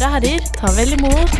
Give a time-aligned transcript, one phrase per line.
[0.00, 1.32] damer og herrer, ta vel imot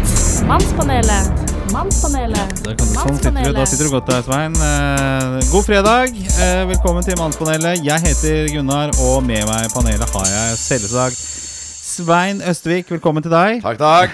[0.45, 1.29] Mannspanelet.
[1.71, 2.51] Mannspanelet.
[2.67, 2.91] Mannspanelet.
[2.93, 3.53] sånn sitter du.
[3.57, 4.57] Da sitter du godt der, Svein.
[4.57, 6.17] Eh, god fredag.
[6.45, 7.81] Eh, velkommen til Mannspanelet.
[7.87, 12.91] Jeg heter Gunnar, og med meg i panelet har jeg selvsagt Svein Østvik.
[12.93, 13.63] Velkommen til deg.
[13.65, 14.11] Takk, takk.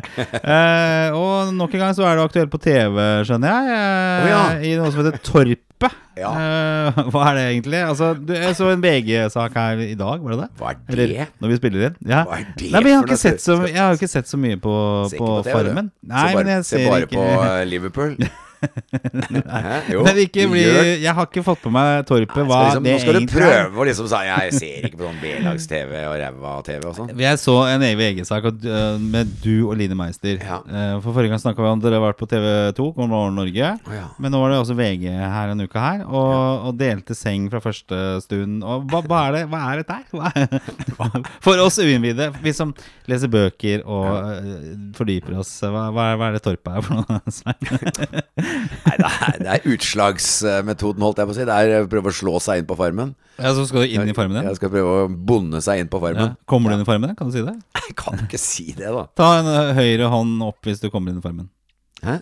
[0.40, 2.96] Eh, og nok en gang så er du aktuell på TV,
[3.28, 3.74] skjønner jeg.
[3.74, 4.44] Eh, Å ja.
[4.64, 6.00] I noe som heter Torpet.
[6.20, 6.30] Ja.
[6.34, 7.80] Uh, hva er det egentlig?
[7.86, 10.50] Altså, du, jeg så en VG-sak her i dag, var det det?
[10.60, 11.26] Hva er Eller det?
[11.40, 11.96] når vi spiller inn.
[12.04, 12.22] Ja.
[12.28, 14.40] Hva er det Nei, men jeg har, ikke sett så, jeg har ikke sett så
[14.40, 14.76] mye på,
[15.14, 15.56] på, på TV.
[15.56, 15.90] Farmen.
[16.04, 18.16] Nei, bare, men jeg ser, ser bare ikke på eh, Liverpool.
[18.60, 19.76] Hæ?
[19.92, 20.62] Jo, Men ikke bli,
[21.00, 23.28] jeg har ikke fått på meg Torpet, hva liksom, det nå skal du er.
[23.32, 27.12] prøve å liksom si Jeg ser ikke på sånn B-lags-TV og ræva TV og sånn.
[27.20, 30.36] Jeg så en VG-sak uh, med du og Line Meister.
[30.42, 30.60] Ja.
[30.66, 33.72] Eh, for Forrige gang snakka vi om dere har vært på TV2, God morgen Norge.
[33.88, 34.06] Oh, ja.
[34.20, 37.62] Men nå var det også VG her en uke her, og, og delte seng fra
[37.64, 38.60] første stund.
[38.64, 40.06] Og hva, hva er det Hva er dette her?
[40.14, 42.74] Hva er, for oss uinnvidde, vi som
[43.10, 47.20] leser bøker og eh, fordyper oss, hva, er, hva er det Torpet er for noe?
[48.50, 51.46] Nei, det er, det er utslagsmetoden, holdt jeg på å si.
[51.48, 53.14] Det er å prøve å slå seg inn på farmen.
[53.40, 54.48] ja, så skal du inn i farmen din?
[54.50, 56.06] Jeg skal prøve å bonde seg inn på Ja.
[56.08, 56.36] farmen.
[56.50, 57.14] Kommer du inn i farmen?
[57.18, 57.56] Kan du si det?
[57.90, 59.06] Jeg kan ikke si det, da.
[59.18, 61.48] Ta en eh, høyre hånd opp hvis du kommer inn i farmen.
[62.06, 62.20] Hæ?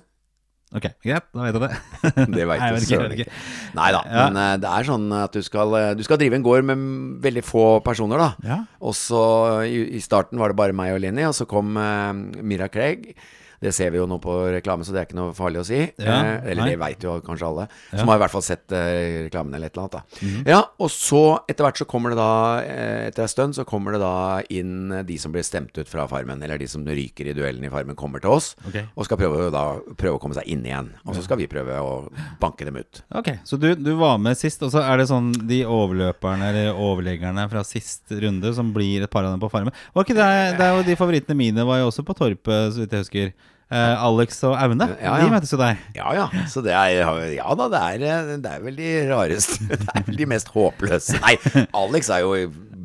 [0.68, 1.76] Ok, greit, da vet jeg det.
[2.36, 3.30] Det veit du vet ikke, søren ikke.
[3.78, 4.24] Nei da, Ja.
[4.28, 6.82] men eh, det er sånn at du skal, eh, du skal drive en gård med
[7.24, 8.28] veldig få personer, da.
[8.44, 8.58] Ja.
[8.84, 9.22] Og så
[9.64, 12.12] i, i starten var det bare meg og Linni, og så kom uh,
[12.44, 13.14] Mira Craig.
[13.60, 15.80] Det ser vi jo nå på reklame, så det er ikke noe farlig å si.
[15.98, 16.70] Ja, eh, eller nei.
[16.70, 17.64] det veit jo kanskje alle.
[17.90, 17.98] Ja.
[17.98, 20.18] Som har i hvert fall sett eh, reklamen eller et eller annet.
[20.22, 20.44] Mhm.
[20.46, 22.28] Ja, og så etter hvert så kommer det da,
[22.62, 24.12] eh, etter en stund, så kommer det da
[24.54, 27.72] inn de som blir stemt ut fra Farmen, eller de som ryker i duellen i
[27.72, 28.52] Farmen, kommer til oss.
[28.68, 28.86] okay.
[28.94, 29.64] Og skal prøve, da,
[29.98, 30.92] prøve å komme seg inn igjen.
[31.04, 31.92] Og så skal vi prøve å
[32.41, 33.02] banke dem ut.
[33.18, 36.78] Ok, Så du, du var med sist, og så er det sånn de overløperne eller
[36.78, 39.74] overleggerne fra sist runde som blir et par av dem på Farmen.
[39.94, 42.84] Var ikke det, det er jo De favorittene mine var jo også på Torpet, så
[42.84, 43.32] vidt jeg husker.
[43.68, 44.86] Eh, Alex og Aune.
[44.96, 45.76] Ja, De møtes jo der.
[45.96, 49.90] Ja ja, så det er Ja da, det er, det er vel de rareste Det
[49.92, 51.34] er vel de mest håpløse Nei,
[51.76, 52.32] Alex er jo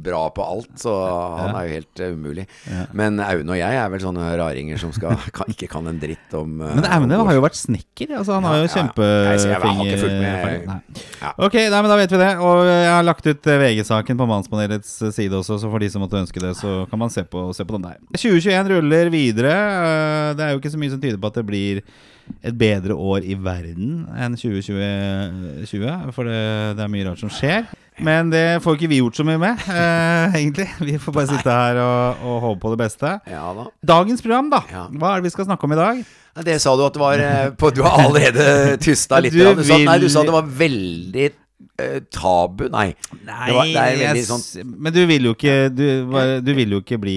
[0.03, 0.94] bra på alt, så
[1.40, 2.46] han er jo helt eh, umulig.
[2.97, 6.36] Men Aune og jeg er vel sånne raringer som skal, kan, ikke kan en dritt
[6.38, 8.13] om eh, Men Aune har jo vært snekker.
[8.19, 10.03] Altså Han har jo kjempefinger
[10.63, 10.78] Nei.
[11.38, 12.31] Ok, nei, men da vet vi det.
[12.44, 15.90] Og jeg har lagt ut eh, VG-saken på Mannspanelets eh, side også, så for de
[15.94, 18.00] som måtte ønske det, så kan man se på, se på den der.
[18.16, 19.53] 2021 ruller videre.
[19.53, 21.84] Eh, Det er jo ikke så mye som tyder på at det blir
[22.44, 26.38] et bedre år i verden enn 2020, for det,
[26.78, 27.66] det er mye rart som skjer.
[28.02, 30.68] Men det får ikke vi gjort så mye med, eh, egentlig.
[30.80, 33.14] Vi får bare sitte her og, og håpe på det beste.
[33.30, 33.68] Ja da.
[33.94, 34.64] Dagens program, da.
[34.72, 34.88] Ja.
[34.90, 36.04] Hva er det vi skal snakke om i dag?
[36.44, 39.36] Det sa du at det var eh, på, Du har allerede tysta litt.
[39.38, 39.46] Du.
[39.54, 42.88] Du, sa, nei, du sa det var veldig eh, tabu Nei.
[43.12, 45.84] det, var, det veldig sånn Men du vil jo ikke Du,
[46.44, 47.16] du vil jo ikke bli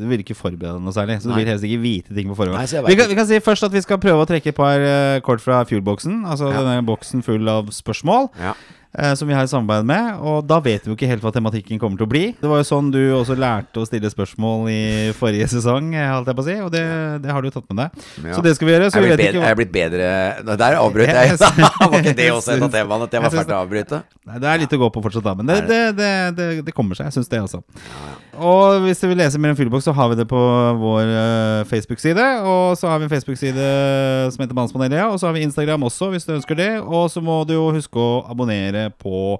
[0.00, 1.20] Du vil ikke forberede deg noe særlig.
[1.22, 1.40] Så du Nei.
[1.44, 2.58] vil helst ikke vite ting på forhånd.
[2.58, 4.82] Nei, vi, kan, vi kan si først at vi skal prøve å trekke et par
[4.90, 6.24] eh, kort fra Fuelboksen.
[6.26, 6.66] Altså Ja.
[6.66, 8.32] denne boksen full av spørsmål.
[8.42, 8.56] Ja.
[8.98, 10.20] Eh, som vi har i samarbeid med.
[10.20, 12.24] Og da vet vi jo ikke helt hva tematikken kommer til å bli.
[12.40, 14.82] Det var jo sånn du også lærte å stille spørsmål i
[15.16, 16.56] forrige sesong, eh, holdt jeg på å si.
[16.66, 16.84] Og det,
[17.24, 18.08] det har du tatt med deg.
[18.22, 18.36] Ja.
[18.36, 18.90] Så det skal vi gjøre.
[18.92, 20.10] Så jeg vet bedre, ikke er jeg blitt bedre
[20.42, 21.38] Nei, Der avbrøt jeg.
[21.92, 24.02] Var ikke det også et av temaene at jeg var til å avbryte?
[24.28, 25.36] Nei, Det er litt å gå på fortsatt, da.
[25.38, 27.08] Men det, det, det, det, kommer seg.
[27.10, 27.62] Jeg syns det, altså.
[28.32, 30.40] Og hvis du vil lese mer om Fugleboks, så har vi det på
[30.80, 32.26] vår uh, Facebook-side.
[32.48, 33.66] Og så har vi en Facebook-side
[34.32, 35.02] som heter Mannspanelet.
[35.10, 36.70] Og så har vi Instagram også, hvis du ønsker det.
[36.80, 39.36] Og så må du jo huske å abonnere på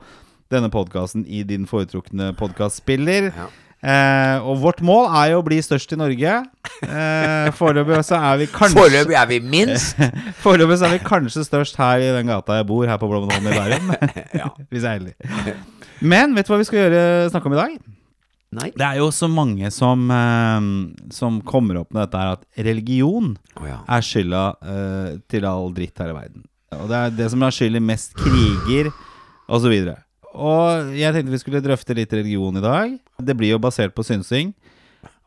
[0.53, 3.30] denne podkasten i din foretrukne podkastspiller.
[3.32, 3.48] Ja.
[3.82, 6.34] Eh, og vårt mål er jo å bli størst i Norge.
[6.86, 9.98] Eh, Foreløpig så er vi kanskje Foreløpig er vi minst.
[10.44, 13.50] Foreløpig så er vi kanskje størst her i den gata jeg bor, her på Blommenholm
[13.50, 13.91] i Bærum.
[14.42, 14.52] Ja.
[14.70, 15.56] Hvis jeg er heldig.
[15.98, 17.02] Men vet du hva vi skal gjøre,
[17.34, 17.75] snakke om i dag?
[18.52, 18.69] Nei.
[18.76, 20.70] Det er jo så mange som, eh,
[21.17, 23.81] som kommer opp med dette her at religion oh, ja.
[23.88, 26.44] er skylda eh, til all dritt her i verden.
[26.78, 28.93] Og det er det som er skyld i mest kriger,
[29.52, 29.75] osv.
[30.32, 32.94] Og jeg tenkte vi skulle drøfte litt religion i dag.
[33.20, 34.54] Det blir jo basert på synsing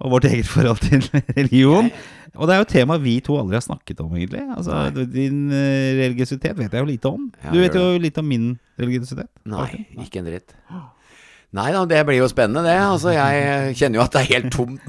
[0.02, 1.04] og vårt eget forhold til
[1.38, 1.88] religion.
[2.36, 4.42] Og det er jo et tema vi to aldri har snakket om, egentlig.
[4.58, 7.30] Altså, Din eh, religiøsitet vet jeg jo lite om.
[7.54, 8.50] Du vet jo litt om min
[8.82, 9.30] religiøsitet.
[9.48, 10.56] Nei, ikke en dritt.
[11.56, 12.76] Nei da, det blir jo spennende, det.
[12.84, 14.82] Altså, jeg kjenner jo at det er helt tomt.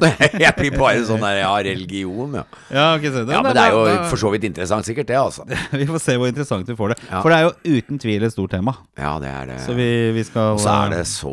[0.42, 2.42] Jeg, blir bare sånn der Ja, religion, ja.
[2.74, 5.46] Ja, okay, så Ja, men det er jo for så vidt interessant, sikkert, det, altså.
[5.80, 6.98] Vi får se hvor interessant vi får det.
[7.06, 7.20] Ja.
[7.22, 8.74] For det er jo uten tvil et stort tema.
[8.98, 9.60] Ja, det er det.
[9.62, 11.32] Så vi, vi skal så er det så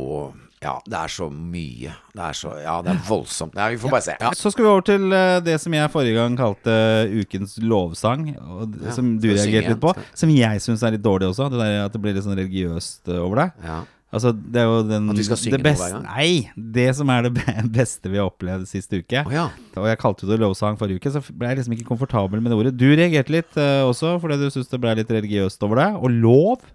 [0.63, 1.91] Ja, det er så mye.
[2.15, 3.57] Det er så Ja, det er voldsomt.
[3.59, 4.13] Ja, vi får bare se.
[4.21, 4.29] Ja.
[4.37, 6.77] Så skal vi over til eh, det som jeg forrige gang kalte
[7.17, 8.29] ukens lovsang.
[8.39, 9.91] Og, d- Ja, som du reagerte litt på.
[10.15, 11.49] Som jeg syns er litt dårlig også.
[11.51, 13.59] Det der At det blir litt sånn religiøst eh, over deg.
[13.67, 13.81] Ja.
[14.13, 16.03] Altså, det er jo den At vi skal synge det noe hver gang?
[16.05, 17.33] Nei, det som er det
[17.79, 19.23] beste vi har opplevd sist uke.
[19.25, 19.47] Oh, ja.
[19.79, 22.59] Og jeg kalte det lovsang forrige uke, så ble jeg liksom ikke komfortabel med det
[22.59, 22.75] ordet.
[22.77, 25.89] Du reagerte litt uh, også, fordi du syntes det ble litt religiøst over det.
[25.97, 26.69] Og lov.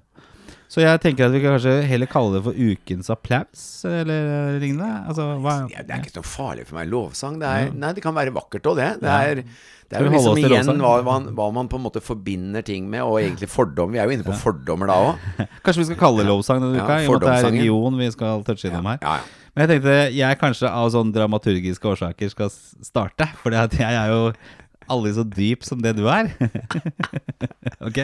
[0.68, 4.58] Så jeg tenker at vi kan kanskje heller kalle det for ukens applaus, eller eh,
[4.60, 4.90] lignende.
[5.08, 6.90] Altså, hva Ja, det er ikke noe farlig for meg.
[6.92, 8.90] Lovsang, det er Nei, det kan være vakkert òg, det.
[9.00, 9.40] Det er,
[9.88, 13.16] det er jo liksom igjen hva, hva, man på en måte forbinder ting med, og
[13.22, 13.96] egentlig fordom.
[13.96, 15.26] Vi er jo inne på fordommer da òg.
[15.64, 18.00] Kanskje vi skal kalle det lovsang denne uka, i og med at det er religion
[18.04, 19.00] vi skal touche innom her.
[19.00, 19.44] Ja, ja.
[19.58, 22.52] Men jeg tenkte jeg kanskje av sånn dramaturgiske årsaker skal
[22.86, 23.26] starte.
[23.40, 24.20] For jeg er jo
[24.92, 26.30] aldri så dyp som det du er.
[27.86, 27.98] ok?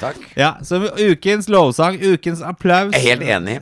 [0.00, 0.18] Takk.
[0.38, 2.94] Ja, så ukens lovsang, ukens applaus.
[2.96, 3.60] Jeg er helt enig.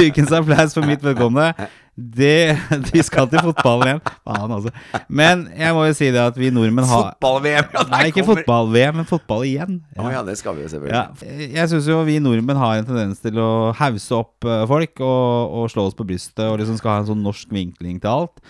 [0.10, 1.70] Ukens applaus for mitt vedkommende.
[2.00, 2.56] Det,
[2.92, 4.00] de skal til fotballen igjen.
[4.24, 4.70] Faen, altså.
[5.10, 7.74] Men jeg må jo si det at vi nordmenn har Fotball-VM!
[7.74, 9.80] ja, Nei, ikke fotball-VM, men fotball igjen.
[10.00, 10.96] Å ja, det skal vi jo selvfølgelig.
[10.96, 15.02] Ja, jeg syns jo vi nordmenn har en tendens til å hause opp eh, folk
[15.04, 18.12] og, og slå oss på brystet og liksom skal ha en sånn norsk vinkling til
[18.14, 18.40] alt.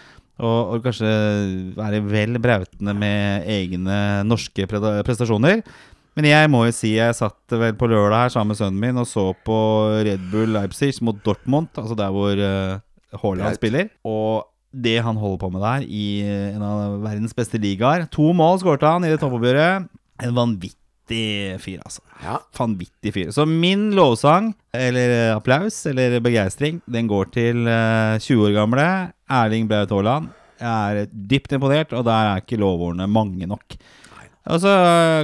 [0.40, 1.10] Og, og kanskje
[1.76, 5.62] være vel brautende med egne norske prestasjoner.
[6.18, 8.98] Men jeg må jo si jeg satt vel på lørdag her sammen med sønnen min
[9.00, 9.56] og så på
[10.04, 13.92] Red Bull Leipzig mot Dortmund, altså der hvor uh, Haaland spiller.
[14.04, 18.28] Og det han holder på med der i eh, en av verdens beste ligaer To
[18.38, 19.88] mål skårte han i det toppoppgjøret.
[20.22, 22.36] En vanvittig fyr, altså Ja.
[22.54, 23.32] vanvittig fyr.
[23.34, 28.86] Så min lovsang, eller eh, applaus, eller begeistring, den går til eh, 20 år gamle
[29.30, 30.30] Erling Braut Haaland.
[30.60, 33.76] Jeg er dypt imponert, og der er ikke lovordene mange nok.
[34.48, 34.70] Og så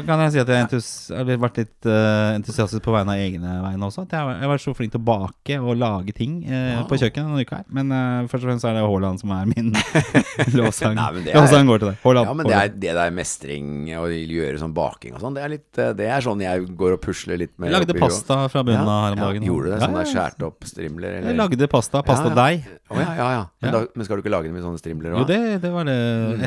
[0.04, 0.82] kan jeg si at jeg
[1.16, 4.04] har vært litt uh, entusiastisk på vegne av egne vegne også.
[4.04, 7.32] At jeg har vært så flink til å bake og lage ting eh, på kjøkkenet
[7.32, 7.66] denne uka her.
[7.72, 9.72] Men uh, først og fremst er det Haaland som er min
[10.58, 11.00] lovsang.
[11.00, 11.98] Lovsangen går til deg.
[12.04, 12.28] Haaland.
[12.28, 15.62] Ja, men det, er, det der mestring og gjøre sånn baking og sånn, det
[15.96, 17.72] Det er sånn jeg går og pusler litt med.
[17.72, 19.46] Lagde pasta fra bunnen av her om ja.
[19.46, 19.80] Gjorde det?
[19.80, 20.12] Ja, Sånn der ja.
[20.12, 21.18] skjærte opp strimler?
[21.22, 21.32] Eller?
[21.32, 22.04] Jeg lagde pasta.
[22.04, 23.00] Pasta Ja, ja.
[23.00, 23.42] ja, ja, ja.
[23.64, 25.88] Men, Da, men skal du ikke lage det med sånne strimler Jo, det, det var
[25.88, 25.96] det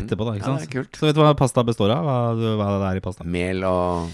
[0.04, 0.38] etterpå, da.
[0.38, 0.64] ikke Ja, sant?
[0.64, 1.00] det er kult.
[1.00, 2.06] Så vet du hva pasta består av?
[2.06, 2.20] Hva,
[2.60, 3.26] hva det er i pasta?
[3.26, 4.12] Mel og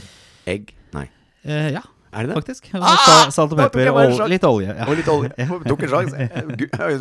[0.48, 0.72] egg?
[0.96, 1.08] Nei.
[1.46, 1.82] Eh, ja,
[2.16, 2.36] Er det det?
[2.40, 2.70] faktisk.
[2.78, 3.28] Ah!
[3.34, 4.72] Salt og pepper og litt olje.
[4.72, 4.86] Ja.
[4.88, 5.32] Og litt olje.
[5.42, 6.28] Jeg Tok en sjanse.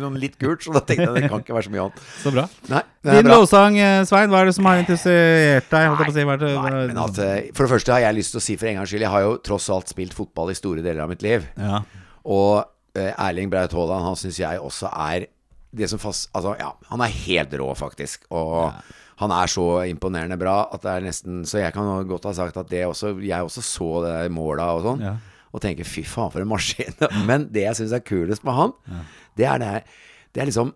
[0.01, 2.01] Sånn litt gult, så da tenkte jeg det kan ikke være så mye annet.
[2.23, 2.43] Så bra.
[2.73, 3.37] Nei, er Din bra.
[3.39, 5.93] lovsang, eh, Svein, hva er det som har interessert deg?
[5.95, 8.45] Å si, det, Nei, men at, eh, for det første har jeg lyst til å
[8.49, 11.05] si for en gangs skyld Jeg har jo tross alt spilt fotball i store deler
[11.05, 11.47] av mitt liv.
[11.57, 11.79] ja.
[12.25, 12.65] Og
[12.97, 15.27] eh, Erling Braut Haaland, han syns jeg også er
[15.75, 18.23] det som fast Altså, ja, han er helt rå, faktisk.
[18.33, 18.73] Og
[19.21, 22.57] han er så imponerende bra at det er nesten Så jeg kan godt ha sagt
[22.59, 25.03] at det også Jeg også så det der måla og sånn.
[25.05, 25.13] Ja.
[25.55, 26.91] Og tenker fy faen, for en maskin.
[27.29, 28.73] Men det jeg syns er kulest med han,
[29.39, 29.85] det er det her
[30.35, 30.73] Det er liksom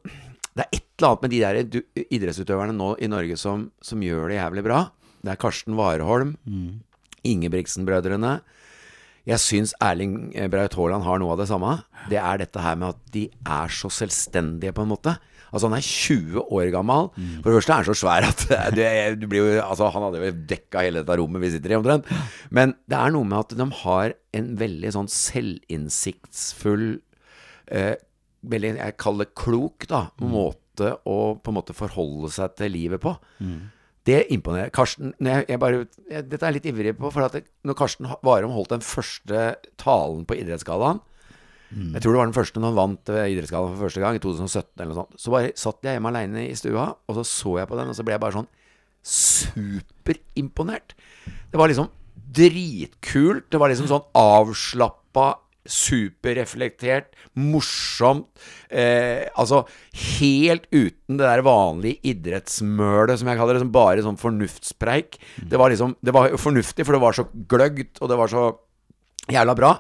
[0.56, 1.80] Det er et eller annet med de der du,
[2.16, 4.80] idrettsutøverne nå i Norge som, som gjør det jævlig bra.
[5.24, 6.34] Det er Karsten Warholm,
[7.28, 8.40] Ingebrigtsen-brødrene.
[9.28, 11.74] Jeg syns Erling Braut Haaland har noe av det samme.
[12.12, 15.16] Det er dette her med at de er så selvstendige, på en måte.
[15.50, 17.10] Altså Han er 20 år gammel.
[17.42, 18.44] For det første er han så svær at
[18.76, 18.82] du,
[19.22, 22.10] du blir jo Altså Han hadde jo dekka hele dette rommet vi sitter i, omtrent.
[22.54, 26.88] Men det er noe med at de har en veldig sånn selvinnsiktsfull
[27.72, 27.96] eh,
[28.50, 30.06] Veldig, jeg kaller det klok, da.
[30.24, 33.12] Måte å på en måte forholde seg til livet på.
[34.08, 34.72] Det imponerer.
[34.72, 37.12] Karsten jeg, jeg bare, jeg, Dette er jeg litt ivrig på.
[37.12, 39.42] For at det, når Karsten Warholm holdt den første
[39.82, 41.02] talen på Idrettsgallaen
[41.70, 44.24] Jeg tror det var den første når han vant eh, Idrettsgallaen for første gang, i
[44.24, 45.20] 2017 eller noe sånt.
[45.22, 47.98] Så bare satt jeg hjemme aleine i stua, og så så jeg på den, og
[47.98, 48.50] så ble jeg bare sånn
[49.10, 50.96] superimponert.
[51.52, 51.92] Det var liksom
[52.34, 53.48] dritkult.
[53.52, 55.28] Det var liksom sånn avslappa
[55.70, 58.30] superreflektert, morsomt.
[58.70, 59.64] Eh, altså
[60.18, 65.20] helt uten det der vanlige idrettsmølet, som jeg kaller det, som bare sånn fornuftspreik.
[65.46, 68.48] Det var liksom Det var fornuftig, for det var så gløggt, og det var så
[69.30, 69.76] jævla bra.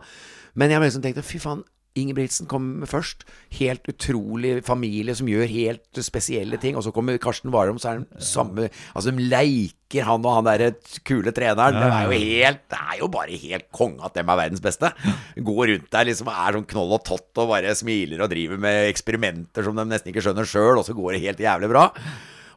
[0.53, 1.63] Men jeg liksom tenkte fy faen,
[1.97, 3.25] Ingebrigtsen kom først.
[3.57, 6.77] Helt utrolig familie som gjør helt spesielle ting.
[6.77, 10.47] Og så kommer Karsten Warholm, så er de samme Altså, de leiker han og han
[10.47, 10.69] derre
[11.07, 11.79] kule treneren.
[11.79, 14.91] Det er jo helt Det er jo bare helt konge at dem er verdens beste.
[15.37, 18.89] Går rundt der liksom er sånn knoll og tott og bare smiler og driver med
[18.91, 21.89] eksperimenter som de nesten ikke skjønner sjøl, og så går det helt jævlig bra.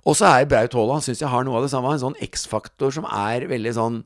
[0.03, 1.93] Og så er Braut Haaland, syns jeg har noe av det samme.
[1.95, 4.01] En sånn X-faktor som er veldig sånn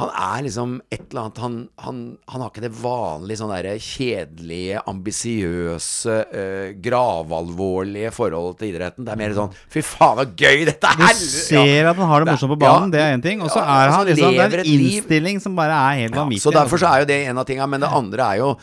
[0.00, 1.96] han er liksom et eller annet Han, han,
[2.32, 9.04] han har ikke det vanlige sånn derre kjedelige, ambisiøse, uh, gravalvorlige forholdet til idretten.
[9.06, 11.18] Det er mer sånn Fy faen, så gøy dette Du er!
[11.20, 13.42] ser at han har det morsomt på banen, det er én ting.
[13.44, 15.44] Og så Ja, er altså, han liksom Det er en innstilling liv.
[15.44, 16.44] som bare er helt Ja, vanvittig.
[16.46, 17.66] så derfor så er jo det en av tinga.
[17.68, 18.56] Men det andre er jo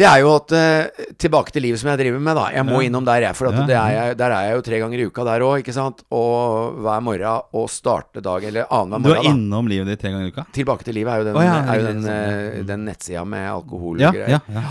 [0.00, 2.46] Det er jo at eh, Tilbake til livet som jeg driver med, da.
[2.54, 2.86] Jeg må Ja.
[2.88, 3.36] innom der, jeg.
[3.36, 3.66] For at Ja.
[3.68, 6.00] det er jeg, der er jeg jo tre ganger i uka der òg, ikke sant.
[6.10, 9.34] Og hver morgen og starte dag, eller annenhver Du er morgen, da.
[9.36, 10.46] innom livet ditt tre ganger i uka?
[10.56, 13.44] Tilbake til livet er jo den, oh, ja, er jo den, eh, den nettsida med
[13.50, 14.28] alkohol og greier.
[14.28, 14.62] ja, ja.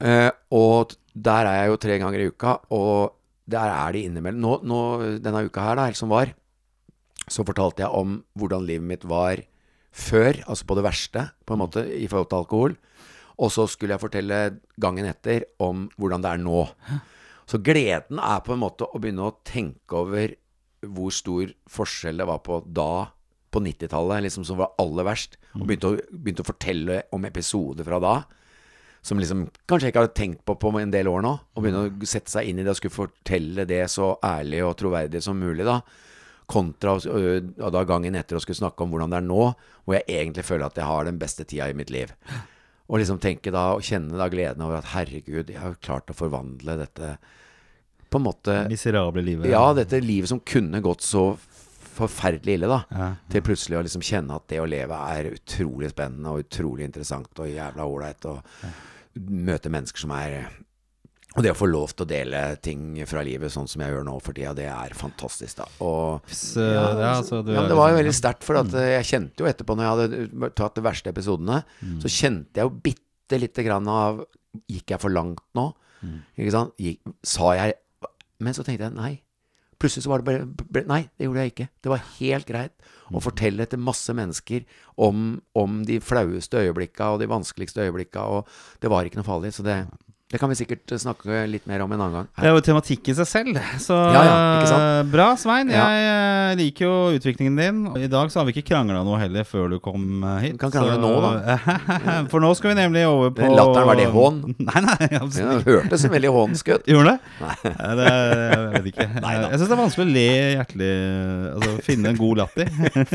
[0.00, 3.12] Eh, og der er jeg jo tre ganger i uka, og
[3.50, 4.40] der er de innimellom.
[4.40, 6.30] Nå, nå denne uka her, da, som var,
[7.28, 9.42] så fortalte jeg om hvordan livet mitt var
[9.92, 12.76] før, altså på det verste, på en måte, i forhold til alkohol.
[13.38, 14.38] Og så skulle jeg fortelle
[14.80, 16.64] gangen etter om hvordan det er nå.
[17.48, 20.34] Så gleden er på en måte å begynne å tenke over
[20.86, 23.08] hvor stor forskjell det var på da,
[23.50, 27.86] på 90-tallet, liksom som var aller verst, og begynte å, begynte å fortelle om episoder
[27.86, 28.18] fra da
[29.08, 31.32] som liksom kanskje jeg ikke hadde tenkt på på en del år nå.
[31.54, 34.76] Og begynne å sette seg inn i det og skulle fortelle det så ærlig og
[34.80, 35.80] troverdig som mulig, da.
[36.48, 39.42] Kontra da gangen etter å skulle snakke om hvordan det er nå,
[39.84, 42.12] hvor jeg egentlig føler at jeg har den beste tida i mitt liv.
[42.88, 46.16] Og liksom tenke da, og kjenne da gleden over at herregud, jeg har klart å
[46.16, 47.16] forvandle dette
[48.08, 49.50] på en måte Miserable livet.
[49.52, 51.34] Ja, dette livet som kunne gått så
[51.98, 52.78] forferdelig ille, da.
[52.94, 53.08] Ja.
[53.28, 57.42] Til plutselig å liksom kjenne at det å leve er utrolig spennende og utrolig interessant
[57.42, 58.28] og jævla ålreit.
[58.30, 60.46] Og møte mennesker som er
[61.36, 64.06] Og det å få lov til å dele ting fra livet sånn som jeg gjør
[64.08, 65.66] nå for tida, det er fantastisk, da.
[65.84, 66.86] Og Så, ja,
[67.18, 69.50] altså, du ja, men det var jo veldig sterkt, for at eh, jeg kjente jo
[69.50, 72.00] etterpå, når jeg hadde tatt de verste episodene, Mm.
[72.02, 74.24] så kjente jeg jo bitte lite grann av
[74.66, 75.66] Gikk jeg for langt nå?
[76.02, 76.16] Mm.
[76.40, 76.72] Ikke sant?
[76.80, 77.74] Gikk, sa jeg
[78.40, 79.20] Men så tenkte jeg nei.
[79.78, 81.68] Plutselig så var det bare ble, Nei, det gjorde jeg ikke.
[81.84, 82.72] Det var helt greit
[83.08, 83.16] Mm.
[83.16, 84.64] å fortelle til masse mennesker
[84.98, 88.46] om, om de flaueste øyeblikka og de vanskeligste øyeblikka, og
[88.82, 89.52] det var ikke noe farlig.
[89.56, 89.78] Så det,
[90.28, 92.26] det kan vi sikkert snakke litt mer om en annen gang.
[92.36, 93.58] Det er jo tematikk i seg selv.
[93.80, 95.70] Så Ja, ja, bra, Svein.
[95.72, 95.86] Ja.
[95.88, 97.78] Jeg eh, liker jo utviklingen din.
[97.96, 100.58] I dag så har vi ikke krangla noe heller før du kom eh, hit.
[100.58, 101.56] Vi kan krangle nå, da.
[102.32, 104.42] For nå skal vi nemlig over på Den latteren, var det hån?
[104.68, 106.84] Nei, nei, absolutt hørtes veldig hånsk ut.
[106.92, 107.32] Gjorde det?
[107.40, 107.72] Nei.
[108.02, 109.08] Det, jeg vet ikke.
[109.24, 110.92] Nei jeg syns det er vanskelig å le hjertelig
[111.54, 112.72] Altså finne en god latter.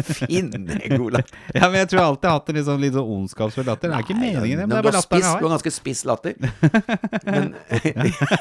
[0.09, 1.37] Finne en god latter.
[1.53, 3.93] ja, men jeg tror jeg alltid har hatt en litt sånn, litt sånn ondskapsfull latter.
[3.93, 5.43] Det er ikke meningen, det, men du det er bare latteren jeg har.
[5.43, 7.02] Du har ganske spiss latter.
[7.25, 7.49] Men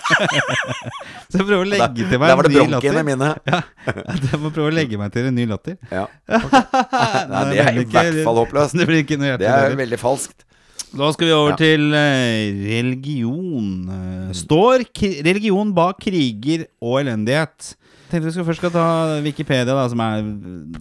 [1.32, 3.08] Så jeg prøver å legge til meg Der var en det ny bronkiene latter.
[3.08, 3.28] mine.
[3.48, 3.60] Ja,
[4.32, 5.76] jeg må prøve å legge meg til en ny latter.
[5.90, 6.06] Ja.
[7.32, 8.76] Nei, det er i hvert fall håpløst.
[8.78, 10.44] Det blir ikke noe Det er veldig falskt.
[10.92, 11.56] Da skal vi over Ja.
[11.56, 13.68] til eh, religion.
[13.88, 14.84] Eh, står
[15.24, 17.72] religion bak kriger og elendighet?
[18.12, 18.86] Jeg tenkte vi skal først skal ta
[19.24, 20.18] Wikipedia, da, som er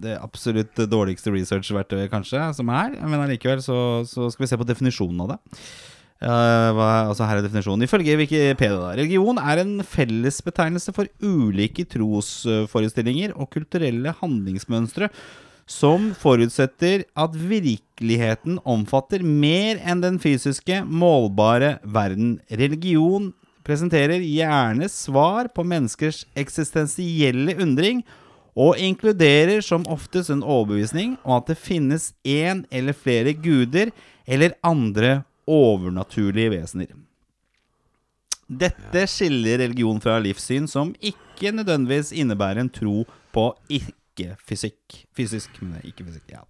[0.04, 2.92] det absolutt dårligste researchverktøyet kanskje som er.
[3.00, 5.38] Men allikevel så, så skal vi se på definisjonen av det.
[6.22, 13.34] Hva, altså her er definisjonen Ifølge Wikipedia da Religion er en fellesbetegnelse for ulike trosforestillinger
[13.34, 15.10] og kulturelle handlingsmønstre
[15.72, 22.40] som forutsetter at virkeligheten omfatter mer enn den fysiske, målbare verden.
[22.50, 23.30] Religion
[23.66, 28.02] presenterer gjerne svar på menneskers eksistensielle undring,
[28.52, 33.94] og inkluderer som oftest en overbevisning om at det finnes én eller flere guder
[34.28, 36.92] eller andre overnaturlige vesener.
[38.52, 45.04] Dette skiller religion fra livssyn som ikke nødvendigvis innebærer en tro på ikke-fysikk.
[45.16, 46.34] Fysisk, men ikke fysikk.
[46.34, 46.42] Ja.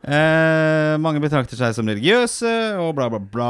[0.00, 3.48] Eh, mange betrakter seg som religiøse og bla, bla, bla.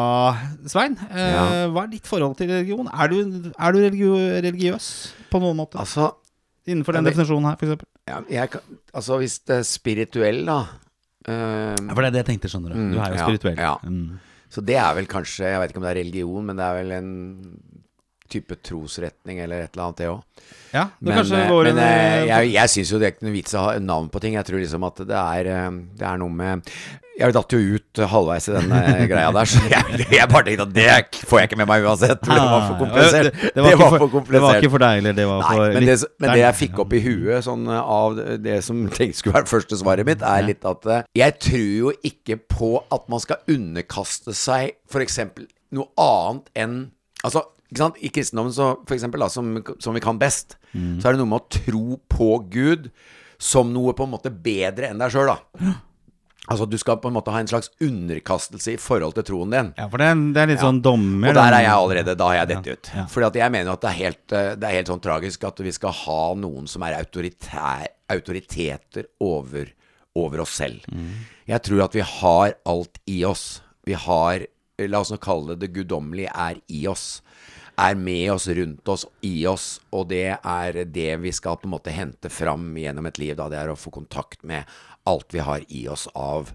[0.66, 1.44] Svein, eh, Ja.
[1.70, 2.88] hva er ditt forhold til religion?
[2.92, 5.78] Er du, er du religio religiøs på noen måte?
[5.78, 6.14] Altså,
[6.66, 7.84] Innenfor den det- definisjonen her, f.eks.?
[8.08, 8.48] ja, jeg,
[8.94, 10.58] altså hvis det er spirituell, da
[11.28, 12.76] eh, For det er det jeg tenkte, skjønner du.
[12.80, 13.56] Mm, Du er jo ja, spirituell.
[13.56, 13.76] ja.
[13.84, 14.18] Mm.
[14.50, 16.78] Så det er vel kanskje Jeg vet ikke om det er religion, men det er
[16.80, 17.10] vel en
[18.30, 20.22] type trosretning eller et eller annet, det òg.
[20.70, 23.26] Ja, det Men, eh, går men en, eh, jeg, jeg syns jo det er ikke
[23.26, 24.34] noe vits å ha navn på ting.
[24.38, 26.62] Jeg tror liksom at det er, eh, det er noe med
[27.20, 28.78] Jeg datt jo ut halvveis i denne
[29.10, 32.22] greia der, så jeg, jeg bare tenkte at det får jeg ikke med meg uansett.
[32.24, 33.26] Det var for Ah, komplisert.
[33.34, 34.32] Det, Det, det, var, var, ikke for for, komplisert.
[34.32, 36.56] det var ikke for deg, eller det var Nei, for men det, men det jeg
[36.62, 40.22] fikk opp i huet sånn, av det- det som tenkte skulle være første svaret mitt,
[40.24, 40.88] er litt at
[41.20, 45.20] jeg tror jo ikke på at man skal underkaste seg f.eks.
[45.76, 46.78] noe annet enn
[47.20, 47.42] Altså?
[47.70, 51.30] I kristendommen, så, for eksempel, da, som, som vi kan best, så er det noe
[51.30, 52.90] med å tro på Gud
[53.40, 55.76] som noe på en måte bedre enn deg sjøl, da.
[56.50, 59.68] Altså, du skal på en måte ha en slags underkastelse i forhold til troen din.
[59.78, 61.30] Ja, for det er, det er litt sånn dommer.
[61.30, 62.14] Og der er jeg allerede.
[62.18, 62.90] Da har jeg dette ut.
[62.96, 63.04] ja.
[63.12, 65.62] Fordi at jeg mener at det er, helt, eh, det er helt sånn tragisk at
[65.62, 66.96] vi skal ha noen som er
[68.10, 69.70] autoriteter over,
[70.18, 70.88] over oss selv.
[71.46, 73.60] Jeg tror at vi har alt i oss.
[73.86, 74.48] Vi har
[74.88, 77.20] La oss nå kalle det det guddommelige er i oss.
[77.80, 79.78] Er med oss, rundt oss, i oss.
[79.96, 83.36] Og det er det vi skal på en måte hente fram gjennom et liv.
[83.38, 83.48] Da.
[83.48, 84.68] Det er å få kontakt med
[85.08, 86.52] alt vi har i oss av,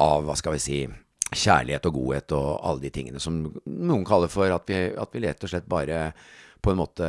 [0.00, 0.80] av hva skal vi si
[1.26, 5.22] kjærlighet og godhet og alle de tingene som noen kaller for at vi, at vi
[5.24, 6.12] rett og slett bare
[6.66, 7.08] på en måte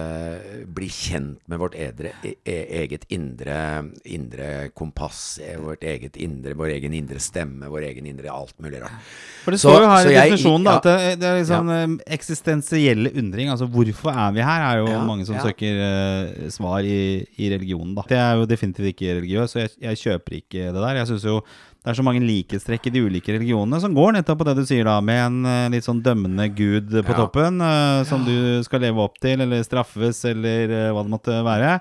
[0.69, 3.57] bli kjent med vårt edre, e, e, eget indre,
[4.05, 8.83] indre kompass, e, vårt eget indre, vår egen indre stemme, vår egen indre alt mulig
[8.83, 9.07] rart.
[9.41, 11.81] For det står jo her i definisjonen da, at det, det er liksom ja.
[12.17, 13.49] eksistensielle undring.
[13.53, 15.47] Altså hvorfor er vi her, er jo Ja, mange som ja.
[15.47, 17.95] søker uh, svar i, i religionen.
[17.97, 21.01] da Det er jo definitivt ikke religiøs, så jeg, jeg kjøper ikke det der.
[21.01, 21.41] Jeg synes jo
[21.87, 24.65] det er så mange likhetstrekk i de ulike religionene som går nettopp på det du
[24.67, 27.15] sier, da, med en eh, litt sånn dømmende gud på Ja.
[27.21, 31.37] toppen uh, som du skal leve opp til, eller straffes, eller uh, hva det måtte
[31.47, 31.77] være.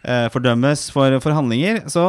[0.00, 1.82] Uh, fordømmes for, for handlinger.
[1.92, 2.06] Så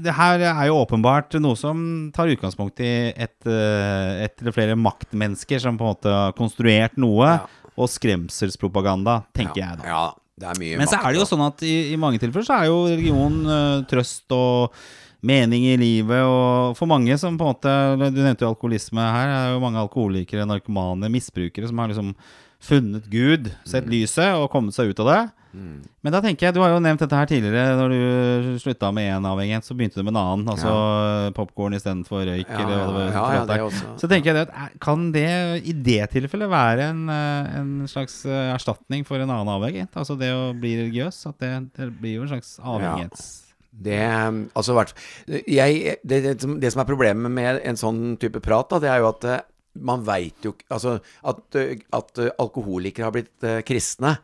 [0.00, 1.84] det her er jo åpenbart noe som
[2.16, 7.28] tar utgangspunkt i et, et eller flere maktmennesker som på en måte har konstruert noe,
[7.28, 7.68] Ja.
[7.76, 9.92] og skremselspropaganda, tenker ja, jeg da.
[9.92, 10.02] Ja,
[10.40, 12.56] det er mye Men så er det jo sånn at i, i mange tilfeller så
[12.56, 13.38] er jo religion
[13.92, 14.80] trøst og
[15.22, 17.74] mening i livet, og for mange som på en måte
[18.12, 19.28] Du nevnte jo alkoholisme her.
[19.30, 22.14] Det er jo mange alkoholikere, narkomane, misbrukere som har liksom
[22.62, 25.22] funnet Gud, sett lyset og kommet seg ut av det.
[25.52, 25.82] Mm.
[26.00, 27.74] Men da tenker jeg, du har jo nevnt dette her tidligere.
[27.76, 30.46] Når du slutta med én avhengighet, så begynte du med en annen.
[30.54, 31.32] Altså ja.
[31.36, 33.34] popkorn istedenfor røyk, Ja, eller hva det var.
[33.34, 33.92] ja, det også.
[34.00, 35.28] Så tenker jeg det kan det
[35.68, 39.92] i det tilfellet være en, eh, en slags eh, erstatning for en annen avhengighet?
[39.92, 41.24] Altså det å bli religiøs?
[41.28, 43.41] At det, det blir jo en slags avhengighets...
[43.72, 43.96] Det,
[44.54, 44.74] altså,
[45.48, 48.90] jeg, det, det, som- det som er problemet med en sånn type prat, da, det
[48.92, 49.40] er jo at eh,
[49.80, 54.18] man veit jo Altså at, eh, at eh, alkoholikere har blitt uh, kristne.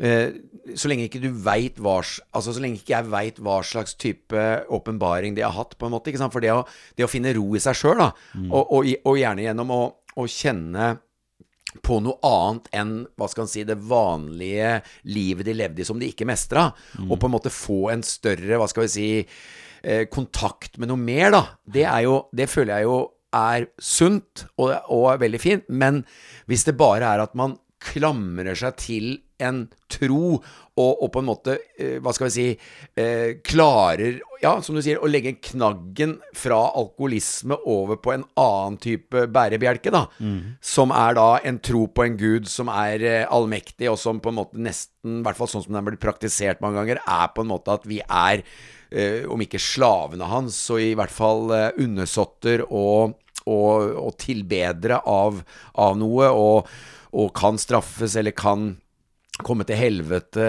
[0.00, 0.32] Eh,
[0.74, 4.32] så lenge ikke du veit hva Altså så lenge ikke jeg veit hva slags type
[4.72, 6.08] åpenbaring de har hatt, på en måte.
[6.08, 6.32] Ikke sant?
[6.32, 6.62] For det å,
[6.96, 8.08] det å finne ro i seg sjøl, da,
[8.48, 9.82] og, og, og gjerne gjennom å,
[10.16, 10.94] å kjenne
[11.82, 14.78] på noe annet enn hva skal si, det vanlige
[15.10, 16.68] livet de levde i som de ikke mestra.
[17.08, 19.08] Og på en måte få en større, hva skal vi si,
[19.82, 21.42] eh, kontakt med noe mer, da.
[21.64, 22.98] Det, er jo, det føler jeg jo
[23.34, 25.68] er sunt og, og er veldig fint.
[25.68, 26.04] Men
[26.50, 31.26] hvis det bare er at man klamrer seg til en tro og, og på en
[31.28, 32.44] måte, eh, hva skal vi si,
[32.98, 38.78] eh, klarer, ja, som du sier, å legge knaggen fra alkoholisme over på en annen
[38.82, 40.06] type bærebjelke, da.
[40.64, 44.32] Som er da en tro på en gud som er eh, allmektig, og som på
[44.32, 47.44] en måte nesten, i hvert fall sånn som den blir praktisert mange ganger, er på
[47.44, 48.42] en måte at vi er,
[48.90, 55.02] eh, om ikke slavene hans, så i hvert fall eh, undersåtter og og, og tilbedere
[55.04, 55.42] av,
[55.84, 56.70] av noe, og,
[57.14, 58.72] og kan straffes eller kan
[59.42, 60.44] komme til helvete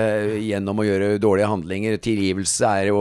[0.45, 1.95] gjennom å gjøre dårlige handlinger.
[2.06, 2.99] Tilgivelse er jo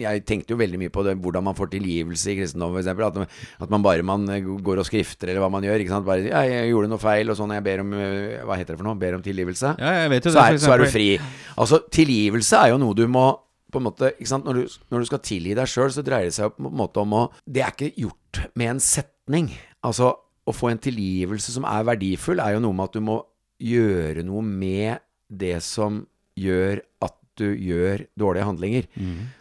[0.00, 3.02] Jeg tenkte jo veldig mye på det, hvordan man får tilgivelse i kristendommen, f.eks.
[3.04, 4.24] At, at man bare man
[4.64, 5.84] går og skrifter, eller hva man gjør.
[5.84, 6.08] Ikke sant?
[6.08, 7.52] Bare ja, 'Jeg gjorde noe feil', og sånn.
[7.52, 8.96] Jeg ber om Hva heter det for noe?
[9.00, 9.76] Ber om tilgivelse.
[9.76, 11.10] Ja, jeg vet jo så, er, så er du fri.
[11.56, 13.28] Altså, tilgivelse er jo noe du må
[13.70, 14.48] på en måte, ikke sant?
[14.48, 17.04] Når, du, når du skal tilgi deg sjøl, så dreier det seg på en måte
[17.04, 19.52] om å Det er ikke gjort med en setning.
[19.86, 20.14] Altså,
[20.50, 23.20] å få en tilgivelse som er verdifull, er jo noe med at du må
[23.60, 26.02] gjøre noe med det som
[26.40, 28.88] gjør at du gjør dårlige handlinger.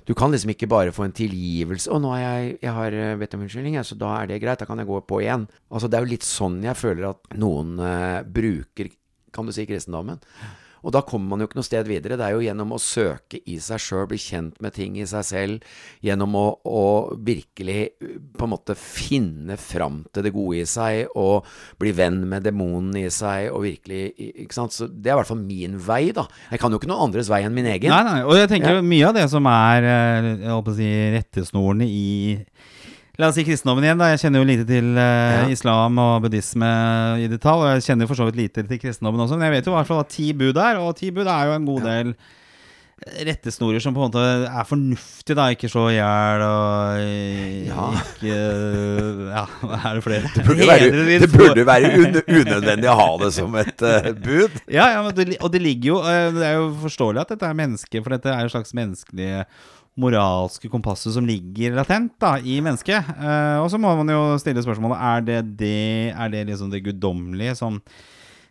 [0.07, 3.17] Du kan liksom ikke bare få en tilgivelse 'Å, nå har jeg, jeg har eh,
[3.19, 4.59] bedt om unnskyldning, så da er det greit.
[4.59, 7.35] Da kan jeg gå på igjen.' Altså, det er jo litt sånn jeg føler at
[7.35, 8.91] noen uh, bruker,
[9.33, 10.21] kan du si, kristendommen.
[10.83, 12.17] Og da kommer man jo ikke noe sted videre.
[12.19, 15.25] Det er jo gjennom å søke i seg sjøl, bli kjent med ting i seg
[15.27, 15.67] selv,
[16.05, 16.83] gjennom å, å
[17.25, 21.47] virkelig uh, på en måte finne fram til det gode i seg, og
[21.81, 24.05] bli venn med demonen i seg, og virkelig
[24.45, 24.75] Ikke sant.
[24.75, 26.25] Så det er i hvert fall min vei, da.
[26.51, 27.91] Jeg kan jo ikke noen andres vei enn min egen.
[27.91, 28.85] Nei, nei, og jeg tenker Ja.
[28.85, 32.07] mye av det som er eh, jeg å si, rettesnorene i
[33.19, 33.99] La oss si kristendommen igjen.
[33.99, 35.45] da Jeg kjenner jo lite til uh, Ja.
[35.51, 36.69] islam og buddhisme
[37.19, 37.65] i detalj.
[37.65, 39.73] Og jeg kjenner jo for så vidt lite til kristendommen også, men jeg vet jo
[39.75, 40.79] i hvert fall at ti bud er.
[40.79, 42.13] Og ti bud er jo en god del
[42.99, 45.45] rettesnorer som på en måte er fornuftige, da.
[45.55, 47.85] Ikke slå i hjel og eh, Ja.
[47.95, 48.39] ikke
[49.31, 49.43] Ja,
[49.89, 50.31] er det flere?
[50.35, 50.89] Det burde være,
[51.23, 54.59] det burde være un unødvendig å ha det som et uh, bud.
[54.67, 57.47] Ja, ja men det, og det ligger jo eh, Det er jo forståelig at dette
[57.51, 59.45] er menneske, for dette er jo slags menneskelige
[59.99, 63.11] moralske kompasset som ligger latent da, i mennesket.
[63.19, 66.83] Uh, og så må man jo stille spørsmålet er det det, er det liksom det
[66.85, 67.81] guddommelige som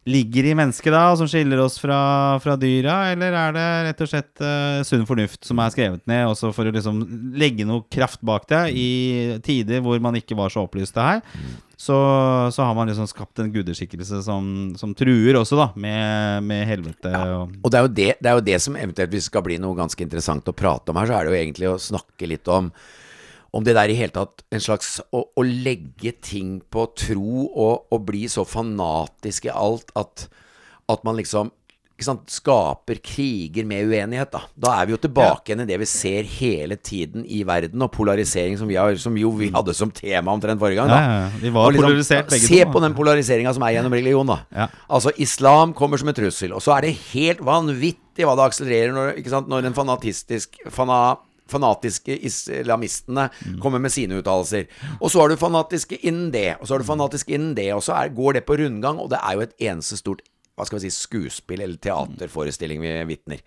[0.09, 1.99] ligger i mennesket da, og som skiller oss fra,
[2.41, 6.25] fra dyra, eller er det rett og slett uh, sunn fornuft som er skrevet ned,
[6.31, 7.03] også for å liksom
[7.37, 8.91] legge noe kraft bak det i
[9.45, 11.25] tider hvor man ikke var så opplyst det her?
[11.79, 11.95] Så,
[12.51, 17.13] så har man liksom skapt en gudeskikkelse som, som truer også, da, med, med helvete.
[17.37, 19.61] Og, Og det er, det, det er jo det som eventuelt hvis det skal bli
[19.63, 22.51] noe ganske interessant å prate om her, så er det jo egentlig å snakke litt
[22.51, 22.73] om
[23.57, 27.87] om det der i hele tatt en slags Å, å legge ting på tro og,
[27.89, 30.27] og bli så fanatisk i alt at,
[30.93, 31.49] at man liksom
[32.07, 34.41] sant, skaper kriger med uenighet, da.
[34.55, 37.91] Da er vi jo tilbake igjen i det vi ser hele tiden i verden, og
[37.95, 40.89] polarisering som vi, har, som jo vi hadde som tema omtrent forrige gang.
[40.93, 40.99] Da.
[41.03, 43.97] Ja, ja, de var liksom, polarisert begge Se to, på den polariseringa som er gjennom
[43.99, 44.39] religion, da.
[44.55, 44.69] Ja.
[44.89, 48.95] Altså, islam kommer som en trussel, og så er det helt vanvittig hva det akselererer
[48.95, 51.17] når, sant, når den fanatistisk fana,
[51.49, 53.61] fanatiske islamistene Mm.
[53.61, 54.67] kommer med sine uttalelser.
[55.01, 57.83] Og så har du fanatiske innen det, og så har du fanatiske innen det, og
[57.83, 60.21] så er, går det på rundgang, og det er jo et eneste stort
[60.59, 63.43] hva skal vi si, skuespill eller teaterforestilling vi vitner,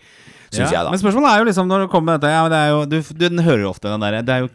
[0.50, 0.90] syns jeg, da.
[0.90, 2.98] Men spørsmålet er jo liksom når det kommer med dette ja, det er jo, du,
[3.02, 4.54] du den hører jo ofte den der Det er jo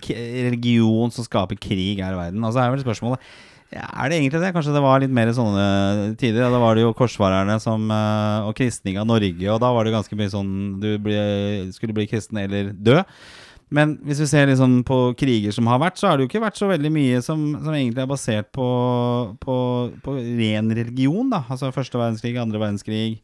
[0.48, 2.42] religion som skaper krig her i verden.
[2.46, 3.22] Altså er vel spørsmålet
[3.74, 4.52] ja, Er det egentlig det?
[4.54, 5.64] Kanskje det var litt mer sånne
[6.20, 6.44] tider?
[6.44, 9.86] Ja, da var det jo korsfarerne som, eh, og kristning av Norge, og da var
[9.86, 11.18] det ganske mye sånn Du ble,
[11.74, 13.00] skulle bli kristen eller dø.
[13.74, 16.44] Men hvis vi ser liksom på kriger som har vært, så har det jo ikke
[16.44, 18.66] vært så veldig mye som, som egentlig er basert på,
[19.42, 19.56] på,
[20.04, 21.30] på ren religion.
[21.32, 23.18] da Altså første verdenskrig, andre verdenskrig,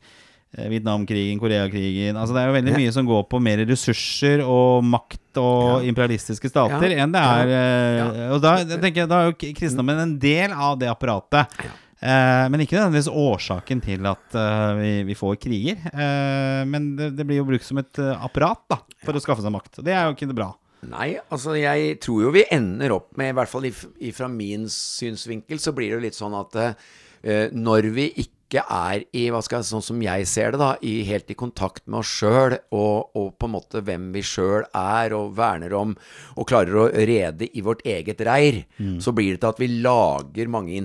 [0.57, 2.81] eh, Vietnamkrigen, Koreakrigen Altså Det er jo veldig Ja.
[2.83, 7.05] mye som går på mer ressurser og makt og imperialistiske stater Ja.
[7.07, 10.75] enn det er eh, Og da tenker jeg, da er jo kristendommen en del av
[10.83, 11.55] det apparatet.
[12.03, 15.85] Eh, men ikke nødvendigvis årsaken til at eh, vi, vi får kriger.
[15.93, 19.55] Eh, men det, det blir jo brukt som et apparat da for å skaffe seg
[19.55, 19.79] makt.
[19.79, 20.51] Og det er jo ikke bra.
[20.91, 24.65] Nei, altså jeg tror jo vi ender opp med, i hvert fall if- ifra min
[24.67, 26.59] synsvinkel, så blir det jo litt sånn at
[27.55, 31.01] når vi ikke er i, hva skal jeg, sånn som jeg ser det da, i,
[31.09, 35.15] helt i kontakt med oss sjøl, og, og på en måte hvem vi sjøl er,
[35.17, 35.95] og verner om,
[36.37, 38.63] og klarer å rede i vårt eget reir,
[39.03, 40.77] så blir det til at vi lager mange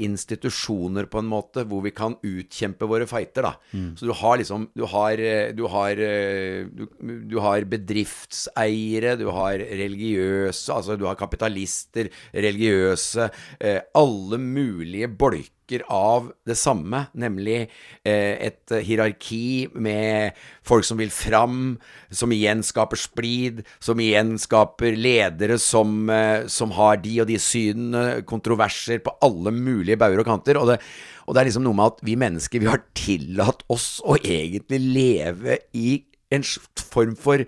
[0.00, 3.54] institusjoner på en måte, hvor vi kan utkjempe våre fighter, da.
[3.98, 5.20] Så du har liksom, du har,
[5.52, 6.84] du har, du,
[7.28, 13.30] du har bedriftseiere, du har religiøse, altså du har kapitalister, religiøse,
[13.60, 21.12] eh, alle mulige bolker av det samme, nemlig eh, et hierarki med folk som vil
[21.14, 21.78] fram,
[22.10, 27.38] som igjen skaper splid, som igjen skaper ledere som, eh, som har de og de
[27.40, 30.60] synene, kontroverser på alle mulige bauger og kanter.
[30.60, 30.80] Og det,
[31.26, 34.82] og det er liksom noe med at vi mennesker, vi har tillatt oss å egentlig
[34.82, 36.44] leve i en
[36.90, 37.42] form for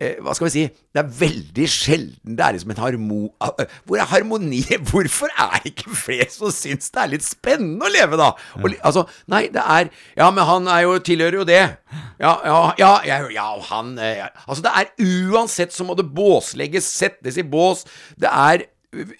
[0.00, 3.18] eh, Hva skal vi si Det er veldig sjelden det er liksom en harmo...
[3.42, 4.62] eh, Hvor er harmoni?
[4.90, 8.30] Hvorfor er det ikke flere som syns det er litt spennende å leve, da?
[8.60, 11.62] Og, altså, nei, det er Ja, men han er jo, tilhører jo det.
[12.20, 14.30] Ja, ja, ja, ja, ja han eh, ja.
[14.46, 17.84] Altså, det er uansett så må det båslegges, settes i bås.
[18.20, 18.66] Det er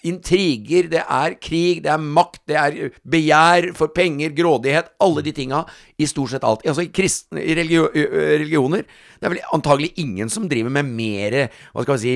[0.07, 5.33] intriger, det er krig, det er makt, det er begjær for penger, grådighet, alle de
[5.35, 5.63] tinga
[5.97, 6.65] i stort sett alt.
[6.67, 11.37] Altså i kristne i religio, religioner Det er vel antagelig ingen som driver med mer
[11.73, 12.15] Hva skal vi si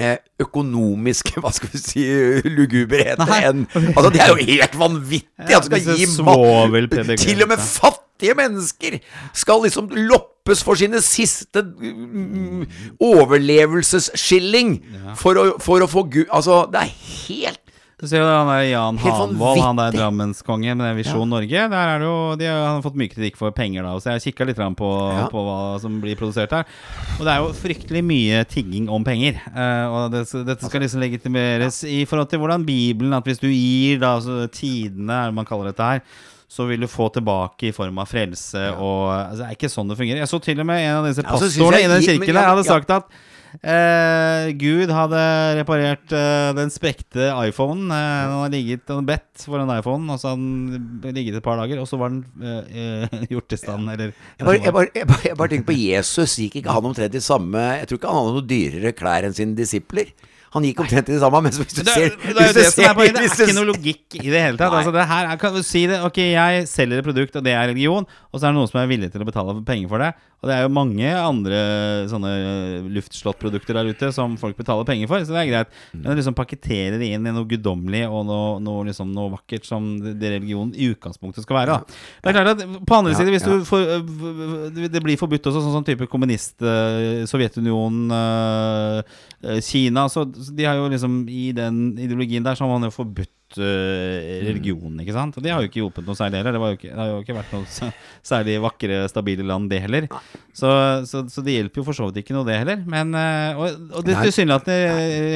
[0.00, 2.06] eh, Økonomiske, hva skal vi si,
[2.48, 7.18] luguberheter enn Altså, det er jo helt vanvittig at du skal gi mat.
[7.24, 8.98] Til og med fattige mennesker
[9.36, 9.90] skal liksom
[10.48, 11.62] loppes for sine siste
[13.00, 15.16] overlevelsesskilling ja.
[15.18, 16.94] for, å, for å få Gud Altså, det er
[17.28, 17.64] helt
[17.98, 19.96] Du ser jo han der Jan Hanvold, han der.
[19.96, 21.64] Drammenskongen med Visjon Norge.
[21.72, 23.96] Der er det jo, de har han har fått mye kritikk for penger, da.
[23.98, 25.24] Så jeg har kikka litt på, Ja.
[25.32, 26.70] på hva som blir produsert her.
[27.18, 29.42] Og det er jo fryktelig mye tigging om penger.
[29.50, 33.50] Uh, og det, dette skal liksom legitimeres i forhold til hvordan Bibelen At hvis du
[33.50, 36.04] gir da altså, tidene, er det man kaller dette her
[36.48, 39.90] så vil du få tilbake i form av frelse og altså, Det er ikke sånn
[39.90, 40.22] det fungerer.
[40.24, 42.48] Jeg så til og med en av disse Ja, pastorene i den kirken ja, der
[42.54, 42.70] hadde ja.
[42.72, 45.20] sagt at Eh, Gud hadde
[45.58, 47.88] reparert eh, den sprekte iPhonen.
[47.90, 51.44] Eh, han hadde ligget og bedt for den iPhonen, og så hadde den ligget et
[51.46, 54.74] par dager, og så var den eh, eh, gjort i stand, eller Jeg bare, jeg,
[54.76, 56.36] bare, jeg, bare, jeg bare tenker på Jesus.
[56.42, 59.36] Gikk ikke han omtrent i samme Jeg tror ikke han hadde noe dyrere klær enn
[59.36, 60.12] sine disipler.
[60.54, 61.42] Han gikk omtrent i det samme.
[61.44, 63.12] Men hvis du det, ser er- det hvis det som er.
[63.18, 64.72] Det er ikke noe logikk i det hele tatt.
[64.72, 67.52] Altså, det her er, kan du si det Ok, jeg selger et produkt, og det
[67.52, 69.98] er religion, og så er det noen som er villig til å betale penger for
[70.06, 70.12] det.
[70.38, 71.56] Og det er jo mange andre
[72.10, 72.30] sånne
[72.94, 75.72] luftslottprodukter luftslåttprodukter der ute som folk betaler penger for, så det er greit.
[75.92, 76.02] Mm.
[76.02, 79.66] Men å liksom pakkettere det inn i noe guddommelig og noe, noe, liksom, noe vakkert
[79.68, 81.76] som det religionen religion i utgangspunktet skal være.
[81.78, 81.78] Da.
[82.22, 83.48] Det er klart at På andre Ja, side, hvis ja.
[83.48, 88.10] du får, øh, det- blir forbudt også, sånn sånn type kommunist, Sovjetunionen,
[89.62, 92.90] Kina så så De har jo liksom I den ideologien der så har man jo
[92.90, 95.38] forbudt øh, religionen, ikke sant?
[95.38, 96.56] Og det har jo ikke hjulpet noe særlig heller.
[96.56, 97.92] Det, var jo ikke, det har jo ikke vært noe
[98.32, 100.08] særlig vakre, stabile land, det heller.
[100.52, 100.70] Så,
[101.08, 102.84] så, så det hjelper jo for så vidt ikke noe, det heller.
[102.84, 104.78] Men, øh, og, og det tilsynelatende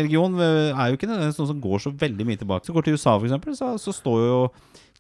[0.03, 2.69] religion øh, er jo ikke noe noe som går så veldig mye tilbake.
[2.69, 4.39] Så går til USA, eksempel, så, så står jo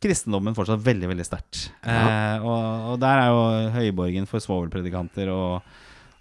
[0.02, 1.68] kristendommen fortsatt veldig, veldig sterkt.
[1.86, 5.74] Eh, og, og der er jo høyborgen for svovelpredikanter og,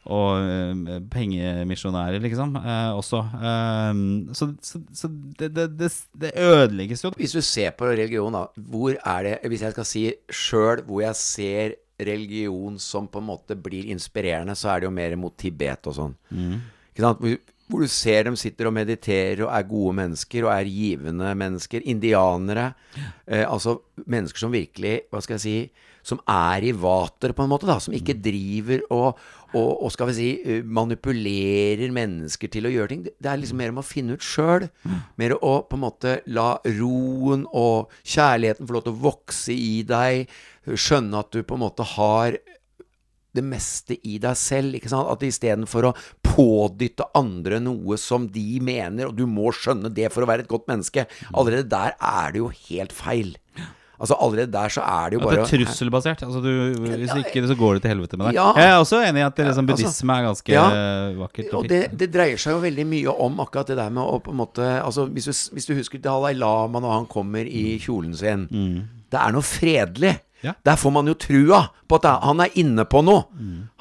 [0.10, 3.22] og eh, pengemisjonærer, liksom, eh, også.
[3.38, 4.02] Eh,
[4.34, 5.92] så så, så det, det, det,
[6.24, 7.14] det ødelegges jo.
[7.20, 11.04] Hvis du ser på religion, da, hvor er det Hvis jeg skal si sjøl hvor
[11.06, 15.38] jeg ser religion som på en måte blir inspirerende, så er det jo mer mot
[15.38, 16.16] Tibet og sånn.
[16.34, 17.22] Ikke sant?
[17.22, 17.38] Hvor,
[17.72, 21.86] hvor du ser dem sitter og mediterer og er gode mennesker og er givende mennesker.
[21.94, 22.72] Indianere.
[23.26, 25.56] Eh, altså mennesker som virkelig, hva skal jeg si,
[26.08, 27.78] som er i vater, på en måte, da.
[27.84, 29.20] Som ikke driver og,
[29.54, 30.30] og, og skal vi si,
[30.66, 33.04] manipulerer mennesker til å gjøre ting.
[33.12, 34.70] Det er liksom mer om å finne ut sjøl.
[35.22, 39.84] Mer å på en måte la roen og kjærligheten få lov til å vokse i
[39.88, 40.32] deg.
[40.72, 42.40] Skjønne at du på en måte har
[43.36, 44.76] det meste i deg selv.
[44.76, 45.10] ikke sant?
[45.12, 50.24] At istedenfor å pådytte andre noe som de mener, og du må skjønne det for
[50.24, 53.36] å være et godt menneske Allerede der er det jo helt feil.
[54.02, 56.24] Altså Allerede der så er det jo At det er trusselbasert.
[56.26, 56.50] Altså, du,
[56.82, 58.40] hvis ikke, så går det til helvete med deg.
[58.40, 58.48] Ja.
[58.58, 60.66] Jeg er også enig i at liksom, Altså, buddhisme er ganske ja.
[61.20, 61.54] vakkert.
[61.60, 64.34] Og det, det dreier seg jo veldig mye om akkurat det der med å på
[64.34, 68.18] en måte altså Hvis du, hvis du husker Dalai Lama når han kommer i kjolen
[68.18, 70.18] sin Det er noe fredelig.
[70.42, 70.56] Ja.
[70.66, 73.28] Der får man jo trua på at han er inne på noe.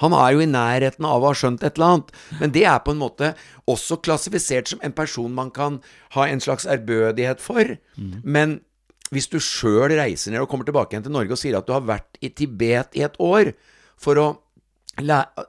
[0.02, 2.10] Han er jo i nærheten av å ha skjønt et eller annet.
[2.42, 3.32] Men det er på en måte
[3.70, 5.80] også klassifisert som en person man kan
[6.16, 7.78] ha en slags ærbødighet for.
[7.96, 8.60] Men
[9.10, 11.74] hvis du sjøl reiser ned og kommer tilbake igjen til Norge og sier at du
[11.74, 13.52] har vært i Tibet i et år
[14.00, 14.28] for å
[15.00, 15.44] lære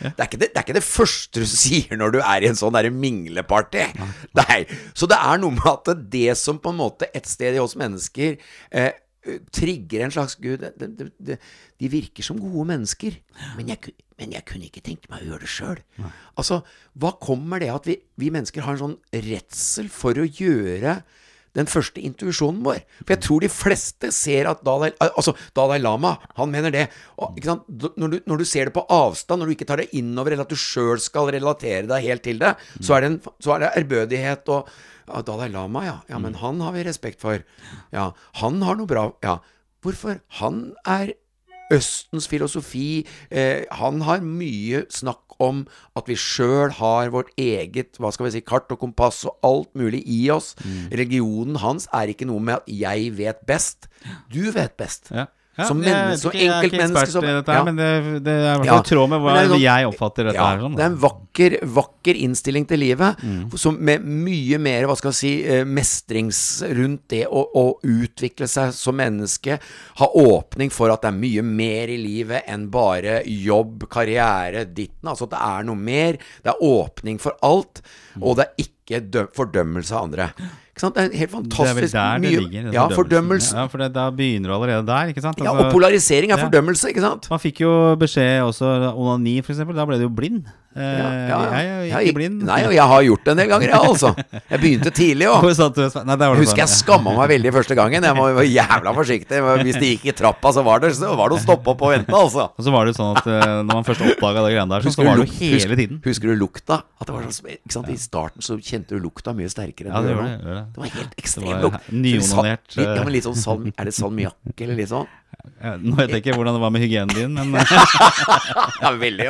[0.00, 2.50] det, er ikke det, det er ikke det første du sier når du er i
[2.50, 3.88] en sånn mingleparty.
[4.38, 4.60] Nei.
[4.96, 7.76] Så det er noe med at det som på en måte et sted i oss
[7.78, 8.38] mennesker
[8.70, 8.92] eh,
[9.54, 11.36] trigger en slags Gud de, de, de,
[11.80, 13.18] De virker som gode mennesker,
[13.58, 15.84] men jeg, men jeg kunne ikke tenke meg å gjøre det sjøl.
[16.38, 16.62] Altså,
[16.94, 21.00] hva kommer det at vi, vi mennesker har en sånn redsel for å gjøre
[21.56, 22.82] den første intuisjonen vår.
[23.02, 26.86] For jeg tror de fleste ser at Dalai, altså Dalai Lama, han mener det.
[27.22, 27.38] Og?
[27.42, 30.46] Når, du, når du ser det på avstand, når du ikke tar det innover, eller
[30.46, 33.64] at du sjøl skal relatere deg helt til det, så, er det en, så er
[33.64, 34.72] det ærbødighet og
[35.06, 35.98] ja, Dalai Lama, ja.
[36.10, 37.44] Ja, men han har vi respekt for.
[37.94, 38.10] Ja,
[38.42, 39.38] han har noe bra Ja,
[39.84, 40.18] hvorfor?
[40.40, 41.14] Han er
[41.72, 43.06] Østens filosofi.
[43.30, 45.64] Eh, han har mye snakk om
[45.98, 49.72] at vi sjøl har vårt eget hva skal vi si, kart og kompass og alt
[49.76, 50.54] mulig i oss.
[50.92, 53.90] Religionen hans er ikke noe med at 'jeg vet best'.
[54.32, 55.10] Du vet best.
[55.10, 55.26] Ja.
[55.56, 57.64] Ja, Som menneske, som enkeltmenneske som- ja.
[57.64, 60.58] men det, det er i Ja, tråd med hva sånn- jeg oppfatter dette ja, her
[60.60, 60.74] Sånn.
[60.76, 63.56] Det er en vakker, vakker innstilling til livet, Mm.
[63.58, 68.46] som med mye mer hva skal jeg si, eh, mestrings rundt det å, å utvikle
[68.46, 69.58] seg som menneske.
[69.96, 75.08] Ha åpning for at det er mye mer i livet enn bare jobb, karriere, ditten.
[75.08, 76.12] Altså at det er noe mer.
[76.44, 77.80] Det er åpning for alt,
[78.16, 78.22] Mm.
[78.22, 80.30] og det er ikke fordømmelse av andre.
[80.76, 81.94] Det er helt Det er vel fantastisk.
[81.96, 82.72] mye, det ligger.
[82.74, 83.56] Ja, fordømmelse.
[83.56, 85.38] Ja, for det, da begynner du allerede der, ikke sant?
[85.40, 86.44] Ja, Altså, og polarisering er ja.
[86.44, 87.30] fordømmelse, ikke sant?
[87.32, 89.74] Man fikk jo beskjed også onani, eksempel.
[89.78, 90.42] Da ble du jo blind.
[90.76, 92.42] Eh, Ja, ja, Jeg er jo ikke blind.
[92.46, 94.10] Nei, og jeg har gjort det en del ganger, jeg, altså.
[94.50, 95.46] Jeg begynte tidlig òg.
[96.26, 98.04] Var husker jeg skamma meg veldig første gangen.
[98.06, 99.40] Jeg var var jævla forsiktig.
[99.62, 101.92] Hvis det gikk i trappa, så var det, så var det å stoppe opp og
[101.94, 102.48] vente, altså.
[102.56, 104.92] Og så var det sånn at eh, når man først oppdaga det greiene der, så,
[104.94, 106.00] så var det jo hele tiden.
[106.04, 106.80] Husker du lukta?
[107.00, 107.90] At det var sånn, sant?
[107.92, 110.26] I starten så kjente du lukta mye sterkere enn Ja, det nå.
[110.26, 110.38] det.
[110.46, 110.64] Det.
[110.82, 111.92] Var helt ekstrem var lukt.
[111.92, 113.04] nyonanert, Litt, ja, eh.
[113.04, 115.08] men litt sånn salm, Er det salmiakk eller litt sånn?
[115.80, 117.74] Nå vet jeg ikke hvordan det var med hygienen din, men eh,
[118.82, 119.26] Ja, veldig.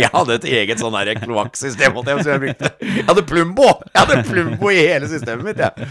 [0.00, 1.96] Jeg hadde et eget sånn kloakksystem.
[2.08, 3.68] jeg Jeg jeg hadde plumbo!
[3.92, 5.88] Jeg hadde plumbo i hele systemet mitt, jeg.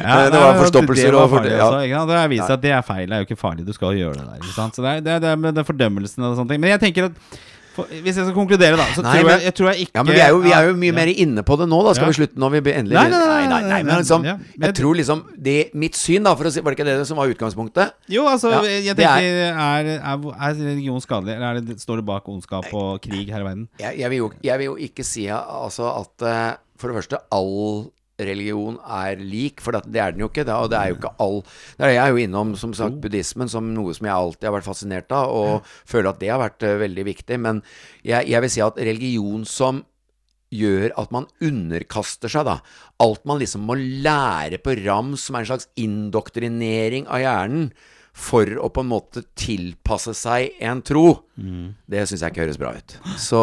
[0.00, 1.46] ja, det var forstoppelser det var og for-
[1.88, 2.04] ja.
[2.08, 3.06] Det har vist seg at det er feil.
[3.08, 3.66] Det er jo ikke farlig.
[3.68, 4.70] Du skal gjøre det der.
[4.72, 6.60] Så det er, det er, det er med fordømmelsen og sånne ting.
[6.64, 7.38] Men jeg tenker at
[7.84, 10.14] Hvis jeg skal konkludere, da, så Nei, tror jeg, jeg tror jeg ikke Ja, men
[10.16, 10.96] vi er jo, vi er jo mye ja.
[10.96, 11.94] mer inne på det nå, da.
[11.98, 12.12] Skal Ja.
[12.14, 14.26] vi slutte når vi endelig Nei, nei, nei, nei, nei, nei, men liksom.
[14.64, 17.20] Jeg tror liksom det, Mitt syn, da, for å si Var det ikke det som
[17.20, 17.96] var utgangspunktet?
[18.12, 22.28] Jo, altså, jeg tenker er, er, er religion skadelig, eller er det, står det bak
[22.32, 23.68] ondskap og krig her i verden?
[23.82, 27.20] Jeg, jeg, vil, jo, jeg vil jo ikke si altså at eh, For det første,
[27.32, 27.86] all
[28.18, 30.44] religion er lik, for det, er den jo ikke.
[30.46, 31.42] Det, og det er jo ikke all
[31.78, 34.68] er, Jeg er jo innom som sagt buddhismen som noe som jeg alltid har vært
[34.68, 37.40] fascinert av, og føler at det har vært uh, veldig viktig.
[37.42, 37.60] Men
[38.06, 39.84] jeg, jeg vil si at religion som
[40.54, 42.60] gjør at man underkaster seg, da.
[43.02, 47.68] Alt man liksom må lære på rams, som er en slags indoktrinering av hjernen,
[48.16, 51.18] for å på en måte tilpasse seg en tro,
[51.84, 52.94] det syns jeg ikke høres bra ut.
[53.20, 53.42] Så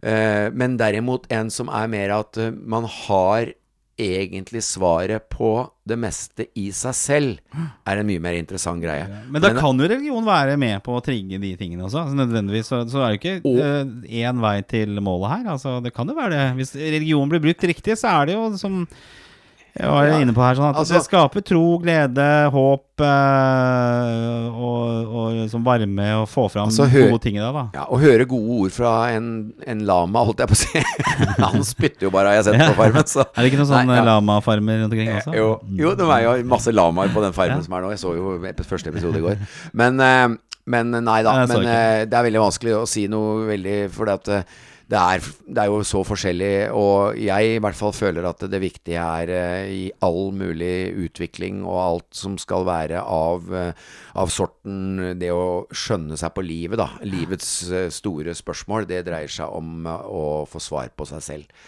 [0.00, 3.52] eh, Men derimot en som er mer at eh, man har
[4.00, 7.38] egentlig svaret på det meste i seg selv,
[7.86, 9.04] er en mye mer interessant greie.
[9.28, 12.04] Men da men, kan jo religion være med på å trigge de tingene også.
[12.06, 15.50] Altså, nødvendigvis så, så er det ikke Og- én vei til målet her.
[15.56, 16.46] Altså, det kan jo være det.
[16.60, 18.86] Hvis religion blir brukt riktig, så er det jo som
[19.72, 25.06] jeg var inne på her, sånn at altså- det skaper tro, glede, håp eh, og,
[25.08, 27.62] og liksom varme og få fram Altså, gode ting i deg, da.
[27.78, 29.30] Ja, Å høre gode ord fra en,
[29.64, 30.82] en lama, holdt jeg på å si.
[31.44, 33.08] Han spytter jo bare, har jeg sett på Farmen.
[33.08, 33.24] Så.
[33.34, 34.04] Er det ikke noen sånne ja.
[34.10, 35.36] lamafarmer rundt omkring også?
[35.38, 35.48] Jo,
[35.80, 37.64] jo, det er jo masse lamaer på den farmen Ja.
[37.64, 37.94] som er nå.
[37.94, 38.36] Jeg så jo
[38.68, 39.40] første episode i går.
[39.72, 40.26] Men, eh,
[40.68, 41.38] men nei da.
[41.48, 44.60] Men eh, det er veldig vanskelig å si noe veldig For det, at eh,
[44.92, 46.52] det, er, det er jo så forskjellig.
[46.76, 51.62] Og jeg i hvert fall føler at det viktige er eh, i all mulig utvikling
[51.64, 53.72] og alt som skal være av, eh,
[54.20, 56.90] av sorten det å skjønne seg på livet, da.
[57.08, 58.88] Livets eh, store spørsmål.
[58.90, 61.58] Det dreier seg om å få svar på seg selv.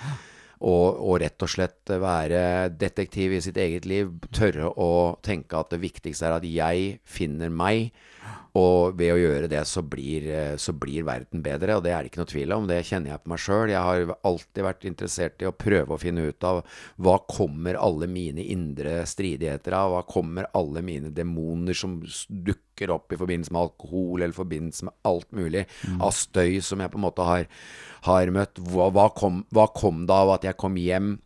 [0.64, 4.12] Og, og rett og slett være detektiv i sitt eget liv.
[4.36, 4.90] Tørre å
[5.24, 7.92] tenke at det viktigste er at jeg finner meg.
[8.54, 11.74] Og ved å gjøre det, så blir, eh, så blir verden bedre.
[11.74, 12.68] Og det er det ikke noe tvil om.
[12.70, 13.72] Det kjenner jeg på meg sjøl.
[13.72, 16.62] Jeg har alltid vært interessert i å prøve å finne ut av
[17.02, 19.90] hva kommer alle mine indre stridigheter av?
[19.90, 21.98] Hva kommer alle mine demoner som
[22.30, 25.66] dukker opp i forbindelse med alkohol, eller forbindelse med alt mulig
[25.98, 27.50] av støy som jeg på en måte har,
[28.06, 28.62] har møtt?
[28.70, 31.16] Hva, hva, kom, hva kom det av at jeg kom hjem?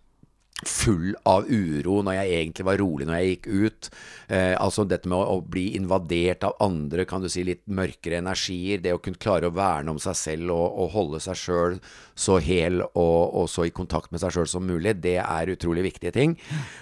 [0.66, 3.88] Full av uro når jeg egentlig var rolig når jeg gikk ut.
[4.26, 8.18] Eh, altså dette med å, å bli invadert av andre, kan du si, litt mørkere
[8.18, 8.82] energier.
[8.82, 11.78] Det å kunne klare å verne om seg selv og, og holde seg sjøl
[12.18, 15.86] så hel og, og så i kontakt med seg sjøl som mulig, det er utrolig
[15.86, 16.34] viktige ting.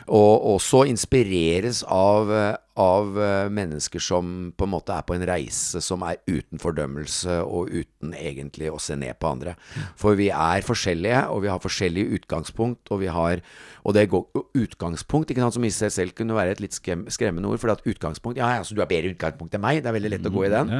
[0.09, 2.33] Og også inspireres av,
[2.81, 7.39] av eh, mennesker som på en måte er på en reise som er uten fordømmelse
[7.45, 9.57] og uten egentlig å se ned på andre.
[9.99, 13.43] For vi er forskjellige, og vi har forskjellige utgangspunkt, og vi har
[13.87, 14.25] og det går
[14.59, 17.61] utgangspunkt, ikke sant, som i seg selv kunne være et litt skremmende ord.
[17.63, 19.79] For at utgangspunkt Ja, altså, du har bedre utgangspunkt enn meg.
[19.85, 20.73] Det er veldig lett å gå i den.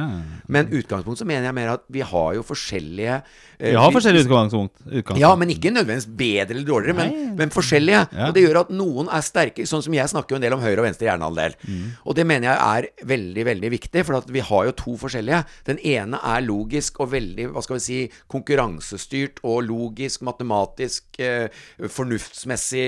[0.51, 4.27] Men utgangspunkt så mener jeg mer at vi har jo forskjellige eh, Vi har forskjellige
[4.27, 4.75] utgangspunkt.
[4.83, 5.21] utgangspunkt.
[5.23, 8.03] ja, men ikke nødvendigvis bedre eller dårligere, men, men forskjellige.
[8.11, 8.27] Ja.
[8.27, 9.67] Og det gjør at noen er sterke.
[9.71, 11.55] Sånn som jeg snakker jo en del om høyre og venstre hjernehalvdel.
[11.63, 11.86] Mm.
[12.05, 15.43] Og det mener jeg er veldig, veldig viktig, for vi har jo to forskjellige.
[15.69, 17.99] Den ene er logisk og veldig, hva skal vi si,
[18.31, 21.47] konkurransestyrt og logisk, matematisk, eh,
[21.79, 22.87] fornuftsmessig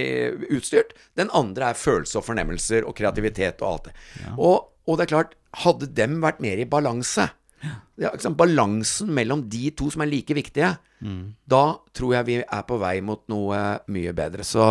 [0.55, 0.95] utstyrt.
[1.19, 3.97] Den andre er følelse og fornemmelser og kreativitet og alt det.
[4.37, 5.35] Og, og det er klart,
[5.65, 7.29] hadde dem vært mer i balanse
[7.99, 8.11] ja?
[8.37, 10.75] Balansen mellom de to som er like viktige,
[11.47, 11.63] da
[11.95, 14.43] tror jeg vi er på vei mot noe mye bedre.
[14.43, 14.63] Så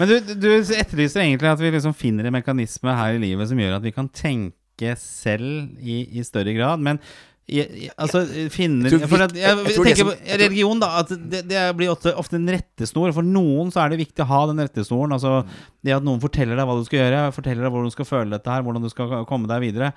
[0.00, 3.60] Men du, du etterlyser egentlig at vi liksom finner en mekanisme her i livet som
[3.60, 6.80] gjør at vi kan tenke selv i, i større grad.
[6.80, 7.00] Men
[7.46, 10.88] i, altså finner Jeg for at, jeg, jeg tenker på religion, da.
[11.04, 13.12] At det, det blir ofte, ofte en rettesnor.
[13.14, 15.14] For noen så er det viktig å ha den rettesnoren.
[15.14, 15.44] Altså
[15.86, 18.34] det at noen forteller deg hva du skal gjøre, forteller deg hvordan du skal føle
[18.34, 19.92] dette her, hvordan du skal komme deg videre.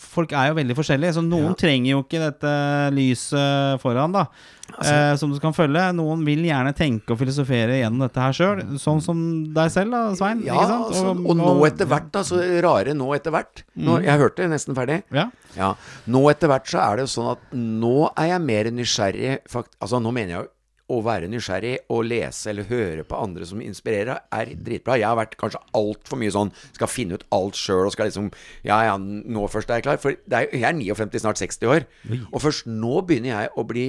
[0.00, 2.54] Folk er jo veldig forskjellige, så noen trenger jo ikke dette
[2.96, 4.24] lyset foran, da.
[4.72, 5.82] Eh, som du kan følge.
[5.96, 9.20] Noen vil gjerne tenke og filosofere gjennom dette her sjøl, sånn som
[9.54, 10.42] deg selv, da, Svein.
[10.46, 10.88] ja, sant?
[10.90, 12.24] altså, og nå etter hvert, da.
[12.26, 13.64] Så rare nå etter hvert.
[13.74, 15.02] Nå, jeg hørte nesten ferdig.
[15.14, 15.28] Ja.
[15.58, 15.74] Ja.
[16.10, 19.76] Nå etter hvert så er det jo sånn at nå er jeg mer nysgjerrig fakt
[19.78, 20.48] Altså nå mener jeg
[20.92, 24.98] å være nysgjerrig og lese eller høre på andre som inspirerer, er dritbra.
[25.00, 28.28] Jeg har vært kanskje altfor mye sånn Skal finne ut alt sjøl og skal liksom
[28.66, 30.00] Ja, ja, nå først er jeg klar.
[30.02, 31.86] For det er, jeg er 59, snart 60 år.
[32.34, 33.86] Og først nå begynner jeg å bli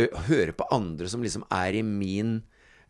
[0.00, 2.38] Høre på andre som liksom er i min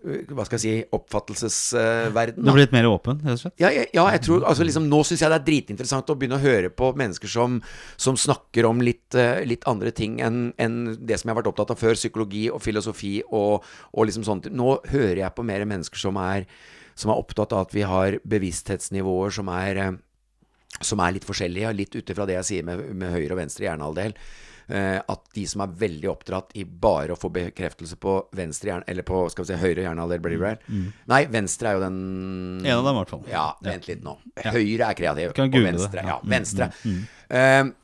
[0.02, 2.42] Hva skal jeg si oppfattelsesverden.
[2.42, 3.54] Du er blitt mer åpen, rett og slett?
[3.62, 6.42] Ja, ja, jeg tror altså liksom, Nå syns jeg det er dritinteressant å begynne å
[6.42, 7.60] høre på mennesker som,
[7.94, 9.14] som snakker om litt,
[9.46, 11.98] litt andre ting enn en det som jeg har vært opptatt av før.
[11.98, 14.50] Psykologi og filosofi og, og liksom sånt.
[14.50, 16.46] Nå hører jeg på mer mennesker som er,
[16.98, 19.84] som er opptatt av at vi har bevissthetsnivåer som er
[20.80, 23.66] som er litt forskjellige, litt ut ifra det jeg sier med, med høyre og venstre
[23.68, 24.16] hjernehalvdel.
[24.68, 28.84] Eh, at de som er veldig oppdratt i bare å få bekreftelse på venstre hjerne
[28.86, 30.86] Eller på skal vi si, høyre hjernehalvdel, blir det vel?
[31.10, 31.98] Nei, venstre er jo den
[32.62, 33.24] En av dem, i hvert fall.
[33.32, 34.16] Ja, vent litt nå.
[34.44, 36.06] Høyre er kreativ, og venstre det.
[36.06, 36.18] Ja, Ja.
[36.24, 36.70] venstre.
[36.84, 37.81] Mm, mm, sant?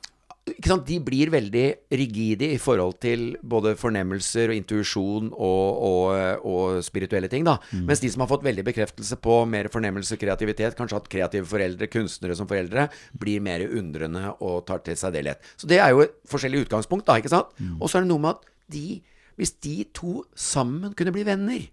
[0.89, 7.31] De blir veldig rigide i forhold til både fornemmelser og intuisjon og, og, og spirituelle
[7.33, 7.47] ting.
[7.47, 11.11] da Mens de som har fått veldig bekreftelse på mer fornemmelse og kreativitet, kanskje hatt
[11.13, 15.51] kreative foreldre, kunstnere som foreldre, blir mer undrende og tar til seg det lett.
[15.57, 17.55] Så det er jo et forskjellig utgangspunkt, da, ikke sant?
[17.81, 19.01] Og så er det noe med at de,
[19.39, 21.69] hvis de to sammen kunne bli venner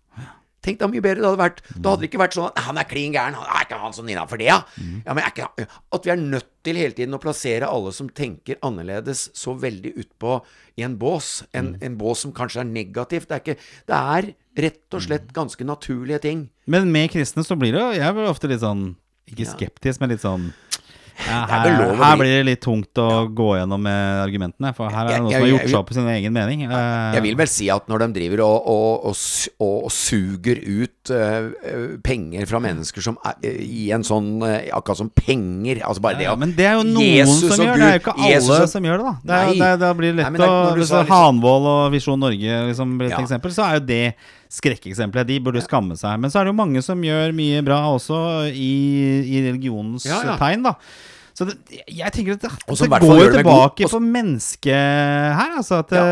[0.66, 1.62] Tenk deg mye bedre det hadde vært.
[1.76, 3.38] Da hadde det ikke vært sånn at han er klin gæren.
[3.38, 4.60] Han er ikke han som innafor det, ja?
[5.06, 8.10] ja men er ikke, at vi er nødt til hele tiden å plassere alle som
[8.10, 10.40] tenker annerledes, så veldig utpå
[10.82, 11.44] i en bås.
[11.56, 13.30] En, en bås som kanskje er negativ.
[13.30, 14.32] Det er, ikke, det er
[14.66, 16.48] rett og slett ganske naturlige ting.
[16.66, 18.96] Men med kristne så blir det jo Jeg blir ofte litt sånn
[19.30, 19.52] Ikke Ja.
[19.54, 20.48] skeptisk, men litt sånn
[21.16, 25.08] Ja, er her, her blir det litt tungt å gå gjennom med argumentene, for her
[25.08, 26.66] er det noen som har gjort seg opp sin egen mening.
[26.68, 31.98] Jeg vil vel si at når de driver og, og, og, og, suger ut eh,
[32.06, 35.80] penger fra mennesker som er eh, i en sånn uh, Akkurat som penger.
[35.88, 37.82] Altså bare det ja, men det er jo noen Jesus som gjør det.
[37.82, 39.16] Det er jo ikke alle Jesus som gjør det, da.
[39.22, 39.74] Det er, Nei.
[39.82, 43.12] det blir det Nei, lett er- å Hvis liksom- Hanvold og Visjon Norge liksom, blir
[43.12, 43.24] et Ja.
[43.24, 44.06] eksempel, så er jo det
[44.56, 45.28] skrekkeksempelet.
[45.30, 46.16] De burde skamme seg.
[46.24, 48.18] Men så er det jo mange som gjør mye bra også
[48.52, 48.72] i,
[49.36, 50.38] i religionens Ja, ja.
[50.42, 50.76] tegn, da.
[51.36, 51.58] Så det,
[51.92, 54.72] jeg tenker at det, Også, det går jo tilbake på mennesket
[55.36, 55.56] her.
[55.60, 56.04] Altså at ja.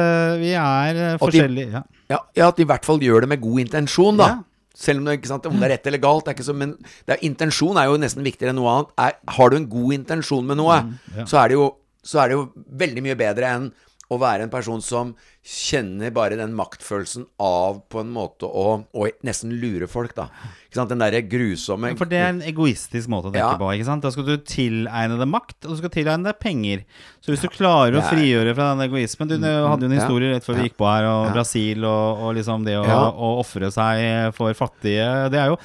[0.41, 1.13] vi er forskjellige.
[1.13, 1.83] At de- forskjellige.
[2.11, 2.17] Ja.
[2.35, 4.27] Ja, at de i hvert fall gjør det med god intensjon, da.
[4.75, 6.25] Selv om det, sant, om det er rett eller galt.
[6.27, 6.75] Det er så, men
[7.07, 8.91] det er, intensjon er jo nesten viktigere enn noe annet.
[9.05, 11.69] Er, har du en god intensjon med noe, Mm, så, er det jo,
[12.03, 12.43] så er det jo
[12.83, 13.67] veldig mye bedre enn
[14.13, 15.11] å være en person som
[15.43, 20.29] kjenner bare den maktfølelsen av på en måte å, å nesten lure folk, da.
[20.73, 23.57] Den derre grusomme For det er en egoistisk måte å tenke Ja.
[23.59, 23.67] på.
[23.75, 24.01] ikke sant?
[24.05, 26.83] Da skal du tilegne deg makt, og du skal tilegne deg penger.
[27.21, 30.45] Så hvis du klarer å frigjøre fra den egoismen Du hadde jo en historie rett
[30.47, 31.33] før vi gikk på her, og.
[31.35, 33.01] Brasil og, og liksom det å, Ja.
[33.11, 35.29] å ofre seg for fattige.
[35.29, 35.57] Det er jo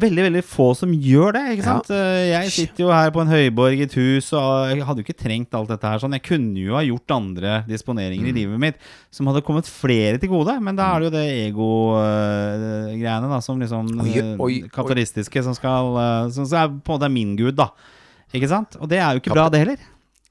[0.00, 1.42] veldig veldig få som gjør det.
[1.54, 1.88] ikke sant?
[1.90, 2.40] Ja.
[2.42, 5.18] Jeg sitter jo her på en høyborg i et hus, og jeg hadde jo ikke
[5.22, 5.98] trengt alt dette her.
[6.02, 6.12] sånn.
[6.18, 8.38] Jeg kunne jo ha gjort andre disponeringer i Mm.
[8.40, 8.76] livet mitt
[9.10, 13.58] som hadde kommet flere til gode, men da er det jo det ego-greiene da, som
[13.60, 14.68] liksom Oi, eh, oi, oi.
[14.72, 17.68] kapitalistiske som skal eh, Som er på en måte min gud, da.
[18.34, 18.76] Ikke sant?
[18.80, 19.78] Og det er jo ikke bra, det heller.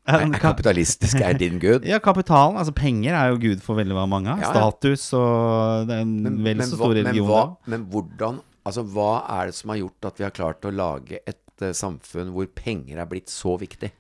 [0.06, 1.86] Er, Eh, er ka- kapitalistisk er din gud?
[1.88, 4.28] ja, kapitalen, altså penger, er jo gud for veldig mange.
[4.28, 4.52] Ja, ja.
[4.52, 7.28] Status og det er en vel så stor men, religion.
[7.30, 10.72] hva, men hvordan Altså, hva er det som har gjort at vi har klart å
[10.74, 13.92] lage et uh, samfunn hvor penger er blitt så viktig?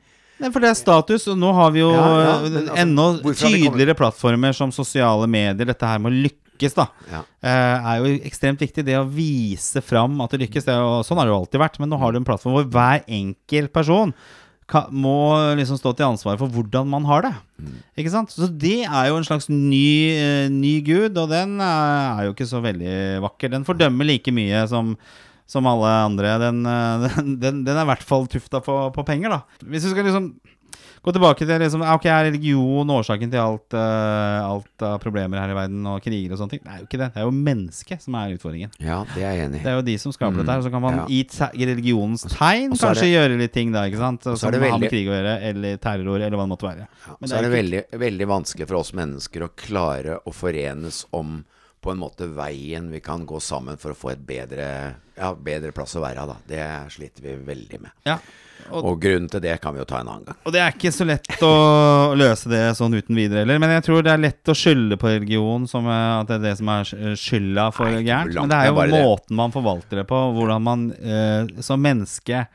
[0.41, 2.77] Nei, for det er status, og nå har vi jo Ja, ja, eh, men altså,
[2.81, 5.67] enda tydeligere plattformer som sosiale medier.
[5.69, 6.87] Dette her med å lykkes, da.
[7.11, 7.21] Ja.
[7.23, 8.85] uh, er jo ekstremt viktig.
[8.87, 10.65] Det å vise fram at det lykkes.
[10.67, 11.77] Det er jo, sånn har det jo alltid vært.
[11.83, 14.15] Men nå har du en plattform hvor hver enkelt person
[14.91, 15.17] må
[15.59, 17.33] liksom stå til ansvar for hvordan man har det.
[17.99, 18.33] Ikke sant?
[18.33, 22.33] Så det er jo en slags ny, uh, ny gud, og den er, er jo
[22.33, 22.95] ikke så veldig
[23.27, 23.53] vakker.
[23.53, 24.95] Den fordømmer like mye som
[25.49, 26.37] som alle andre.
[26.41, 29.67] Den, eh, den, den, den er i hvert fall tufta på, på penger, da.
[29.67, 30.33] Hvis vi skal liksom
[31.03, 35.51] gå tilbake til liksom, ok, Er religion årsaken til alt, uh, alt av problemer her
[35.51, 36.61] i verden og kriger og sånne ting?
[36.63, 37.09] Det er jo ikke det.
[37.13, 38.71] Det er jo mennesket som er utfordringen.
[38.79, 39.63] Ja, det er jeg enig i.
[39.65, 40.63] Det er jo de som skaper dette her.
[40.63, 41.05] Så kan man Ja.
[41.09, 41.21] i,
[41.53, 44.25] i religionens tegn også, er kanskje det- gjøre litt ting da, ikke sant?
[44.27, 46.87] er Som det har med krig å gjøre, eller terror, eller hva det måtte være.
[47.07, 51.05] Ja, Men så er det veldig, veldig vanskelig for oss mennesker å klare å forenes
[51.11, 51.43] om
[51.83, 55.71] på en måte veien vi kan gå sammen for å få et bedre, ja, bedre
[55.75, 56.23] plass å være.
[56.29, 56.35] Da.
[56.47, 56.63] Det
[56.95, 57.91] sliter vi veldig med.
[58.07, 58.17] Ja.
[58.71, 60.37] Og, Og grunnen til det kan vi jo ta en annen gang.
[60.47, 61.49] og det er ikke så lett å
[62.21, 63.59] løse det sånn uten videre heller.
[63.59, 66.45] Men jeg tror det er lett å skylde på religion som eh, at det er
[66.45, 68.37] det som er sk- skylda for gærent.
[68.39, 69.39] Men det er jo måten det.
[69.41, 72.45] man forvalter det på, hvordan man eh, som menneske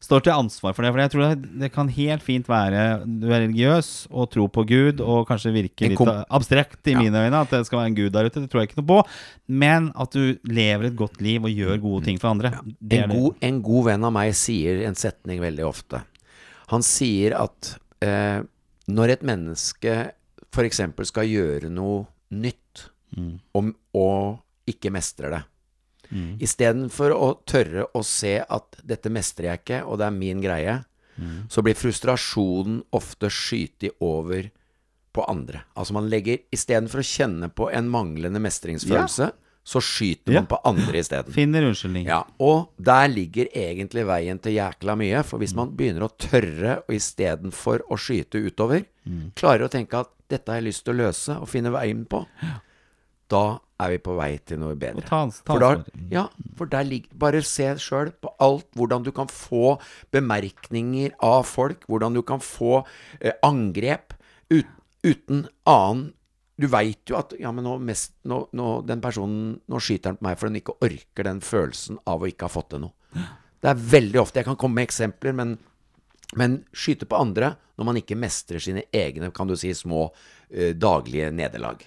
[0.00, 0.90] står til ansvar for det.
[0.94, 4.62] For jeg tror det, det kan helt fint være du er religiøs og tror på
[4.68, 7.00] Gud, og kanskje virker litt abstrakt i Ja.
[7.02, 8.40] mine øyne at det skal være en gud der ute.
[8.44, 8.98] Det tror jeg ikke noe på.
[9.48, 12.52] Men at du lever et godt liv og gjør gode ting for andre.
[12.80, 16.02] Det er En god, en god venn av meg sier en setning veldig ofte.
[16.68, 17.74] Han sier at
[18.04, 18.42] eh,
[18.88, 20.12] når et menneske
[20.54, 20.80] f.eks.
[21.10, 23.38] skal gjøre noe nytt, Mm.
[23.56, 24.38] og, og
[24.68, 25.38] ikke mestrer det
[26.10, 26.38] Mm.
[26.40, 30.84] Istedenfor å tørre å se at dette mestrer jeg ikke, og det er min greie,
[31.18, 31.48] Mm.
[31.50, 34.50] så blir frustrasjonen ofte skytig over
[35.12, 35.64] på andre.
[35.76, 39.32] Altså man legger Istedenfor å kjenne på en manglende mestringsfølelse,
[39.64, 40.40] så skyter Ja.
[40.40, 41.32] man på andre isteden.
[41.34, 42.06] Finner unnskyldning.
[42.06, 45.24] Ja, og der ligger egentlig veien til jækla mye.
[45.24, 48.84] For hvis man begynner å tørre, og istedenfor å skyte utover,
[49.34, 52.24] klarer å tenke at dette har jeg lyst til å løse, og finne veien på,
[53.28, 55.02] da er vi på vei til noe bedre.
[55.02, 56.26] Og ta ta for, der, ja,
[56.58, 58.66] for der ligger Bare se sjøl på alt.
[58.78, 59.76] Hvordan du kan få
[60.14, 61.86] bemerkninger av folk.
[61.86, 62.82] Hvordan du kan få
[63.20, 64.16] eh, angrep
[64.50, 64.70] ut,
[65.06, 66.08] uten annen
[66.58, 70.18] Du veit jo at Ja, men nå, mest, nå, nå Den personen Nå skyter han
[70.18, 73.26] på meg fordi han ikke orker den følelsen av å ikke ha fått til noe.
[73.58, 75.58] Det er veldig ofte Jeg kan komme med eksempler, men
[76.36, 80.10] men skyte på andre når man ikke mestrer sine egne, kan du si, små
[80.50, 81.84] eh, daglige nederlag.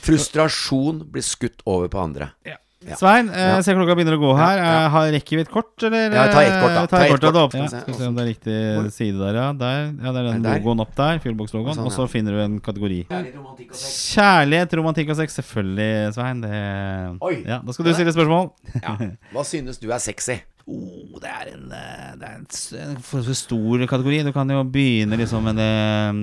[0.00, 2.32] Frustrasjon blir skutt over på andre.
[2.46, 2.56] Ja.
[2.96, 3.56] Svein, eh, Ja.
[3.56, 4.56] jeg ser klokka begynner å gå her.
[4.56, 5.00] Ja, ja.
[5.04, 6.14] Eh, Rekker vi et kort, eller?
[6.16, 6.82] Ja, ta ett kort, da.
[6.82, 7.30] Eh, Ta et kort, da.
[7.32, 7.54] kort.
[7.54, 8.06] Ja, Skal vi se.
[8.06, 9.52] om det er riktig side der, ja.
[9.52, 9.92] Der.
[10.00, 10.60] Ja, det er den Er der?
[10.62, 11.18] logoen opp der.
[11.20, 11.74] Fuelbox-logoen.
[11.76, 13.06] Sånn, Og så finner du en kategori.
[13.06, 14.16] Kjærlighet, romantikk og sex.
[14.16, 15.36] Kjærlighet, romantikk og sex.
[15.36, 16.40] Selvfølgelig, Svein.
[16.40, 17.20] Det...
[17.20, 17.44] Oi.
[17.44, 18.50] Ja, da skal du stille spørsmål.
[18.80, 18.96] Ja.
[19.34, 20.40] Hva synes du er sexy?
[20.68, 24.20] Oh, det er en, eh, en, en forholdsvis stor kategori.
[24.26, 25.70] Du kan jo begynne liksom med det,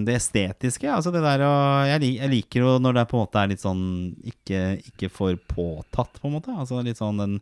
[0.08, 0.88] det estetiske.
[0.94, 1.44] Altså det der
[1.90, 3.84] jeg, lik- jeg liker jo når det på en måte er litt sånn
[4.30, 4.62] ikke,
[4.94, 6.54] ikke for påtatt, på en måte.
[6.56, 7.40] Altså litt sånn den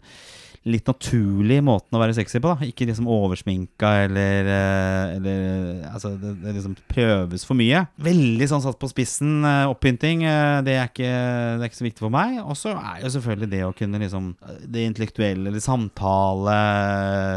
[0.65, 2.49] litt naturlig måten å være sexy på.
[2.53, 5.43] da Ikke liksom oversminka eller, eh, eller
[5.91, 7.83] Altså, det, det liksom prøves for mye.
[8.01, 10.23] Veldig sånn satt på spissen, oppynting.
[10.25, 12.39] eh, det, er ikke, det er ikke så viktig for meg.
[12.41, 14.31] Og så er jo selvfølgelig det å kunne liksom
[14.65, 16.57] Det intellektuelle, eller samtale,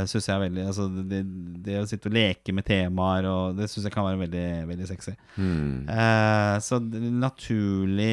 [0.09, 1.23] syns jeg er veldig Altså, det,
[1.67, 4.89] det å sitte og leke med temaer, og det syns jeg kan være veldig, veldig
[4.89, 5.15] sexy.
[5.37, 5.85] Hmm.
[5.89, 8.09] Uh, så naturlig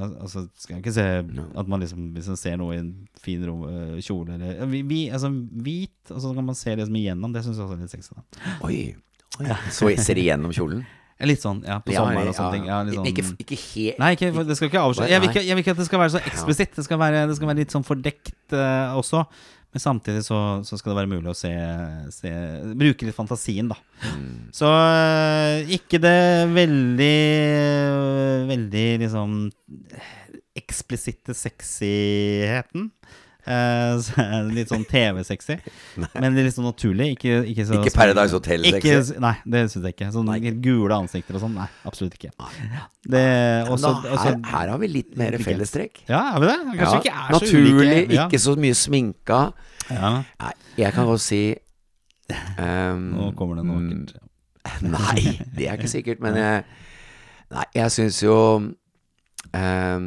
[0.00, 1.06] Altså skal jeg ikke se
[1.60, 2.92] at man liksom Hvis man ser noe i en
[3.24, 6.96] fin ro, eh, kjole eller vi, vi, altså, hvit, og så kan man se liksom
[7.02, 7.34] igjennom.
[7.34, 8.16] Det syns jeg også er litt sexy.
[8.16, 8.56] Da.
[8.68, 8.80] Oi.
[9.40, 9.60] Oi.
[9.70, 10.88] Så ser igjennom gjennom kjolen?
[11.20, 12.66] Litt sånn, ja, på sommer og sånne ting.
[12.70, 15.10] Ja, sånn, Ikke, ikke helt Nei, ikke, det skal ikke avsløre.
[15.12, 16.72] Jeg jeg vil ikke at det skal være så eksplisitt.
[16.72, 16.86] Det det
[17.36, 19.26] skal være litt sånn fordekt uh, også.
[19.70, 21.52] Men samtidig så, så skal det være mulig å se,
[22.10, 22.30] se
[22.78, 23.76] Bruke litt fantasien, da.
[24.56, 27.18] Så eh, ikke det veldig
[28.50, 29.36] Veldig liksom
[30.58, 32.90] eksplisitte sexyheten.
[33.40, 35.56] Det litt sånn TV-sexy.
[36.12, 37.14] Men litt sånn naturlig.
[37.16, 39.16] Ikke, ikke, så Ikke Paradise Hotel-sexy?
[39.22, 40.10] Nei, det syns jeg ikke.
[40.14, 40.52] Sånn nei.
[40.62, 41.56] gule ansikter og sånn.
[41.56, 42.32] Nei, absolutt ikke.
[43.00, 43.24] Det,
[43.70, 46.04] også, da, her, her har vi litt mer fellestrekk.
[46.10, 46.58] ja, er vi det?
[46.82, 48.00] Kanskje Ja, ikke er så naturlig.
[48.12, 48.26] Ja.
[48.28, 49.42] ikke så mye sminka.
[49.90, 51.42] Ja, Nei, jeg kan godt si
[52.30, 54.26] um, nå kommer det noe mm, vakkert.
[54.94, 56.62] Nei, det er ikke sikkert, men jeg
[57.50, 58.34] Nei, jeg syns jo
[59.56, 60.04] ehm,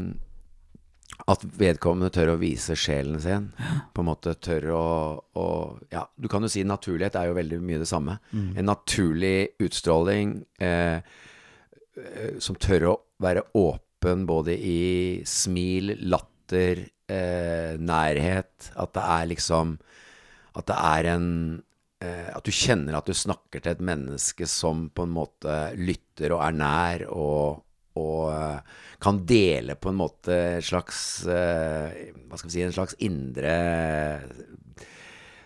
[1.31, 3.47] at vedkommende tør å vise sjelen sin.
[3.95, 4.85] På en måte tør å,
[5.39, 5.47] å
[5.93, 8.17] Ja, du kan jo si naturlighet er jo veldig mye det samme.
[8.59, 17.75] En naturlig utstråling eh, eh, som tør å være åpen både i smil, latter, eh,
[17.79, 18.73] nærhet.
[18.75, 19.77] At det er liksom
[20.53, 21.29] At det er en
[22.03, 26.35] eh, At du kjenner at du snakker til et menneske som på en måte lytter
[26.35, 27.63] og er nær, og,
[27.99, 30.97] og eh, kan dele på en måte et slags
[31.29, 33.53] eh, Hva skal vi si En slags indre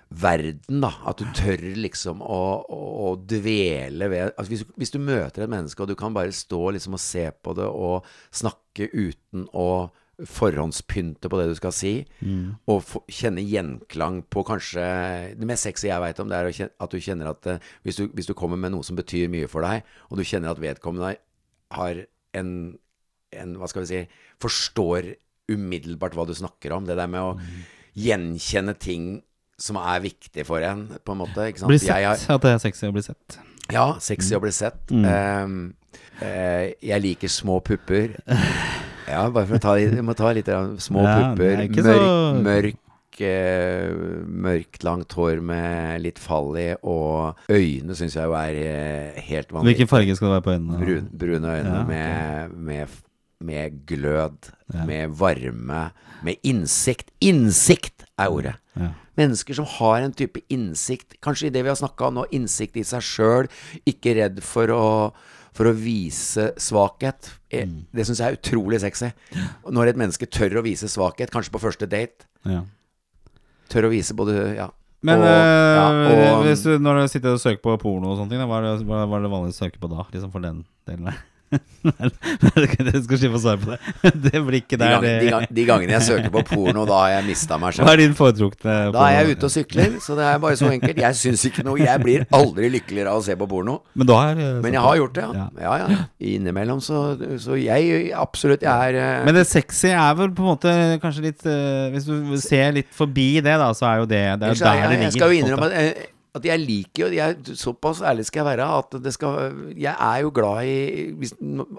[0.07, 0.91] verden, da.
[1.09, 5.51] At du tør liksom å, å, å dvele ved altså hvis, hvis du møter et
[5.51, 9.89] menneske, og du kan bare stå liksom og se på det og snakke uten å
[10.25, 11.91] forhåndspynte på det du skal si,
[12.65, 14.85] og få, kjenne gjenklang på kanskje
[15.37, 17.99] Det mest sexy jeg veit om, det er kjenne, at du kjenner at eh, hvis,
[17.99, 20.61] du, hvis du kommer med noe som betyr mye for deg, og du kjenner at
[20.63, 21.17] vedkommende
[21.77, 22.05] har
[22.39, 22.51] en,
[23.35, 24.01] en Hva skal vi si
[24.43, 25.13] Forstår
[25.51, 26.85] umiddelbart hva du snakker om.
[26.87, 27.37] Det der med å
[27.97, 29.21] gjenkjenne ting
[29.57, 31.47] som er viktig for en, på en måte.
[31.49, 31.71] Ikke sant?
[31.71, 32.29] Bli Jeg har- sett.
[32.35, 33.37] At det er sexy å bli sett.
[33.73, 34.91] ja, sexy å bli sett.
[34.91, 35.73] Um,
[36.21, 38.17] uh, jeg liker små pupper.
[39.07, 39.73] Ja, bare for å ta
[40.03, 40.49] må ta litt
[40.83, 41.63] små Ja, pupper.
[41.63, 42.75] er Mørk, så- mørk
[44.27, 49.51] mørkt, langt hår med litt fall i, og øyne syns jeg jo er eh, helt
[49.53, 49.73] vanvittig.
[49.75, 50.79] Hvilken farge skal det være på øynene?
[50.83, 51.89] Brun, brune øyne Ja, okay.
[51.93, 52.97] med, med,
[53.51, 54.83] med glød, Ja.
[54.85, 55.81] med varme,
[56.23, 57.11] med innsikt.
[57.23, 58.55] Innsikt er ordet.
[58.75, 58.89] Ja.
[59.17, 62.75] Mennesker som har en type innsikt, kanskje i det vi har snakka om nå, innsikt
[62.77, 63.47] i seg sjøl,
[63.87, 64.83] ikke redd for å,
[65.57, 67.31] for å vise svakhet.
[67.49, 67.85] Eh, Mm.
[67.95, 69.07] Det syns jeg er utrolig sexy.
[69.71, 72.61] Når et menneske tør å vise svakhet, kanskje på første date, Ja.
[73.71, 74.69] Tør å vise både Ja.
[75.05, 78.17] Men og, øh, ja, og, hvis du, når du sitter og søker på porno og
[78.17, 80.07] sånne ting, hva er det, hva hva er det vanlig å søke på da?
[80.09, 81.19] Liksom for den delen der?
[81.87, 83.77] Dere skal slippe å svare på det.
[84.27, 87.27] Det blir de, der de, gang, de gangene jeg søker på porno, da har jeg
[87.29, 87.91] mista meg Hva selv.
[87.93, 90.99] er din foretrukne Da er jeg ute og sykler, så det er bare så enkelt.
[91.03, 93.77] Jeg syns ikke noe Jeg blir aldri lykkeligere av å se på porno.
[93.95, 95.47] Men er Men jeg har gjort det, ja.
[95.67, 96.01] Ja, ja.
[96.33, 97.03] Innimellom, så,
[97.41, 101.25] så jeg absolutt Jeg er eh, Men det sexy er vel på en måte kanskje
[101.29, 104.53] litt eh, Hvis du ser litt forbi det, da, så er jo det Det er
[104.53, 105.07] jo er der det ligger.
[105.07, 108.47] jeg skal jo innrømme at, eh, at jeg liker jo jeg, Såpass ærlig skal jeg
[108.49, 110.77] være at det skal Jeg er jo glad i
[111.19, 111.33] Hvis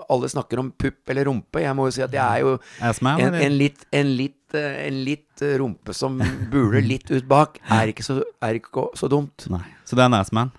[0.08, 3.34] alle snakker om pupp eller rumpe, jeg må jo si at jeg er jo en,
[3.38, 6.18] en litt, en litt, eh, en litt eh, rumpe som
[6.52, 9.48] buler litt ut bak, er ikke så, er ikke så dumt.
[9.52, 9.64] Nei.
[9.88, 10.54] Så det er en assman?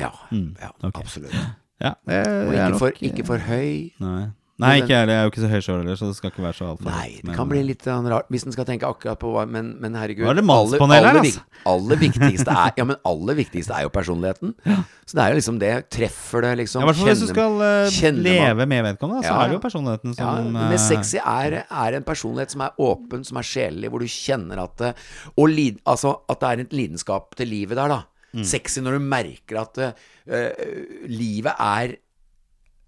[0.00, 1.02] Ja, Mm, ja okay.
[1.02, 1.34] absolutt.
[1.82, 1.94] Ja.
[2.06, 3.90] Det Og ikke nok, for, ikke for høy.
[4.02, 4.30] Nei.
[4.62, 5.12] Nei, ikke jeg heller.
[5.12, 6.88] Jeg er jo ikke så høy sjøl heller, så det skal ikke være så altfor
[6.90, 9.44] Nei, det men- kan bli litt sånn rart hvis en skal tenke akkurat på hva
[9.50, 11.44] Men, men herregud Nå er det mannspanelet her, altså.
[11.74, 14.54] aller viktigste er Ja, men aller viktigste er jo personligheten.
[15.12, 15.72] Så det er jo liksom det.
[15.92, 16.80] Treffer det, liksom.
[16.80, 19.56] Ja, I hvert fall hvis du skal uh, leve med vedkommende, så Ja, er det
[19.58, 23.36] jo personligheten personligheten ja, men eh, sexy er, er en personlighet som er åpen, som
[23.40, 24.92] er sjelelig, hvor du kjenner at det,
[25.36, 28.00] Og lid, altså, at det er en lidenskap til livet der, da.
[28.32, 28.44] Mm.
[28.48, 30.64] Sexy når du merker at uh,
[31.10, 31.96] livet er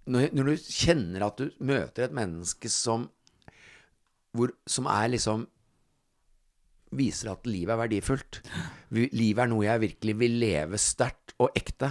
[0.07, 3.09] når, når du kjenner at du møter et menneske som
[4.35, 5.47] hvor, Som er liksom
[6.95, 8.39] Viser at livet er verdifullt.
[8.95, 11.89] Livet er noe jeg virkelig vil leve sterkt og ekte,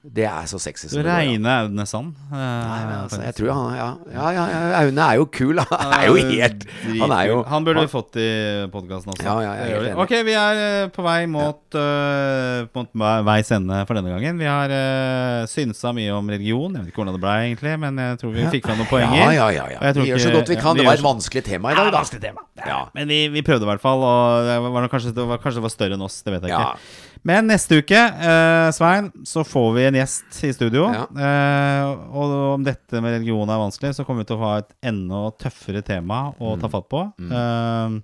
[0.00, 1.10] det er så sexy som det går.
[1.12, 2.14] Reine Aune Sand.
[2.32, 5.60] eh, Nei, men altså, jeg tror han ja, ja, ja, ja, Aune er jo kul.
[5.60, 8.28] Han er jo helt Han er jo Han burde vi fått i
[8.72, 9.26] podkasten også.
[9.26, 10.00] Ja, ja, jeg er helt enig.
[10.06, 14.40] Ok, vi er eh, på vei mot, uh, mot veis ende for denne gangen.
[14.40, 16.72] Vi har uh, synsa mye om religion.
[16.72, 19.20] Jeg vet ikke hvordan det ble, egentlig, men jeg tror vi fikk fram noen poenger.
[19.20, 19.68] Ja, ja, ja.
[19.76, 19.92] ja.
[20.00, 20.78] Vi gjør så godt vi kan.
[20.78, 22.04] vi Det var et vanskelig tema i dag, da.
[22.24, 22.46] tema.
[22.64, 22.80] Ja.
[22.96, 25.66] Men vi, vi prøvde i hvert fall, og det var kanskje, det var, kanskje det
[25.68, 26.22] var større enn oss.
[26.24, 26.72] Det vet jeg Ja.
[26.74, 26.78] ikke.
[27.24, 30.84] Men neste uke, eh, Svein, så får vi en gjest i studio.
[30.94, 31.06] Ja.
[31.18, 31.84] Eh,
[32.14, 35.30] og om dette med religion er vanskelig, så kommer vi til å ha et enda
[35.36, 36.60] tøffere tema å Mm.
[36.60, 37.12] ta fatt på.
[37.18, 38.02] Mm.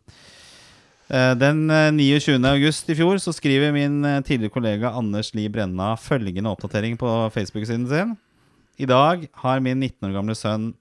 [1.11, 2.45] eh, den eh, 29.
[2.45, 7.31] august i fjor så skriver min eh, tidligere kollega Anders Li Brenna følgende oppdatering på
[7.33, 8.17] Facebook-siden sin.
[8.81, 10.73] I dag har min 19 år gamle sønn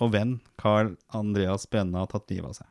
[0.00, 2.66] og venn Carl Andreas Brenna tatt livet av seg.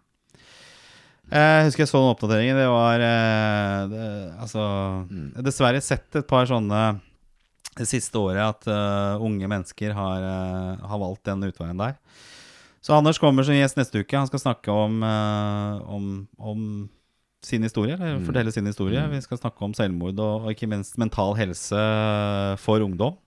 [1.33, 2.59] Eh, Jeg husker jeg så den oppdateringen.
[2.61, 4.07] Det var eh, det,
[4.43, 4.63] Altså
[5.09, 5.31] Mm.
[5.43, 6.99] Dessverre sett et par sånne
[7.73, 11.95] det siste året at uh, unge mennesker har, uh, har valgt den utveien der.
[12.85, 14.13] Så Anders kommer som gjest neste uke.
[14.13, 16.59] Han skal snakke om, uh, om, om
[17.41, 18.27] sin historie, eller Mm.
[18.27, 19.01] fortelle sin historie.
[19.09, 21.81] Vi skal snakke om selvmord og, og ikke minst mental helse
[22.61, 23.17] for ungdom.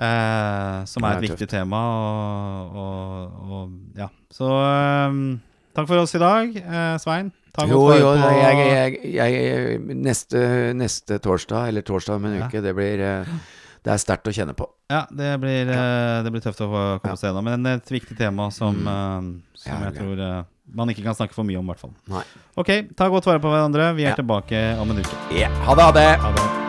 [0.00, 1.76] Eh, som er er et viktig tema.
[1.76, 4.08] Og, og, og ja.
[4.32, 5.38] Så eh,
[5.74, 7.32] takk for oss i dag, eh, Svein.
[7.68, 10.38] Jo, jo, på- jeg, jeg, jeg, neste,
[10.74, 12.46] neste torsdag, eller torsdag om en Ja.
[12.48, 13.24] uke, det blir eh,
[13.84, 14.68] Det er sterkt å kjenne på.
[14.88, 17.44] Ja, det blir, eh, det blir tøft å få komme seg gjennom.
[17.44, 18.86] Men et viktig tema som, Mm.
[18.86, 21.94] eh, som Ja, jeg tror man ikke kan snakke for mye om, i hvert fall.
[22.08, 22.22] Nei.
[22.56, 23.94] Ok, ta godt vare på hverandre.
[23.96, 24.14] Vi er Ja.
[24.14, 25.16] tilbake om en uke.
[25.36, 26.16] Ja, ha det, ha det!
[26.20, 26.61] Ha det.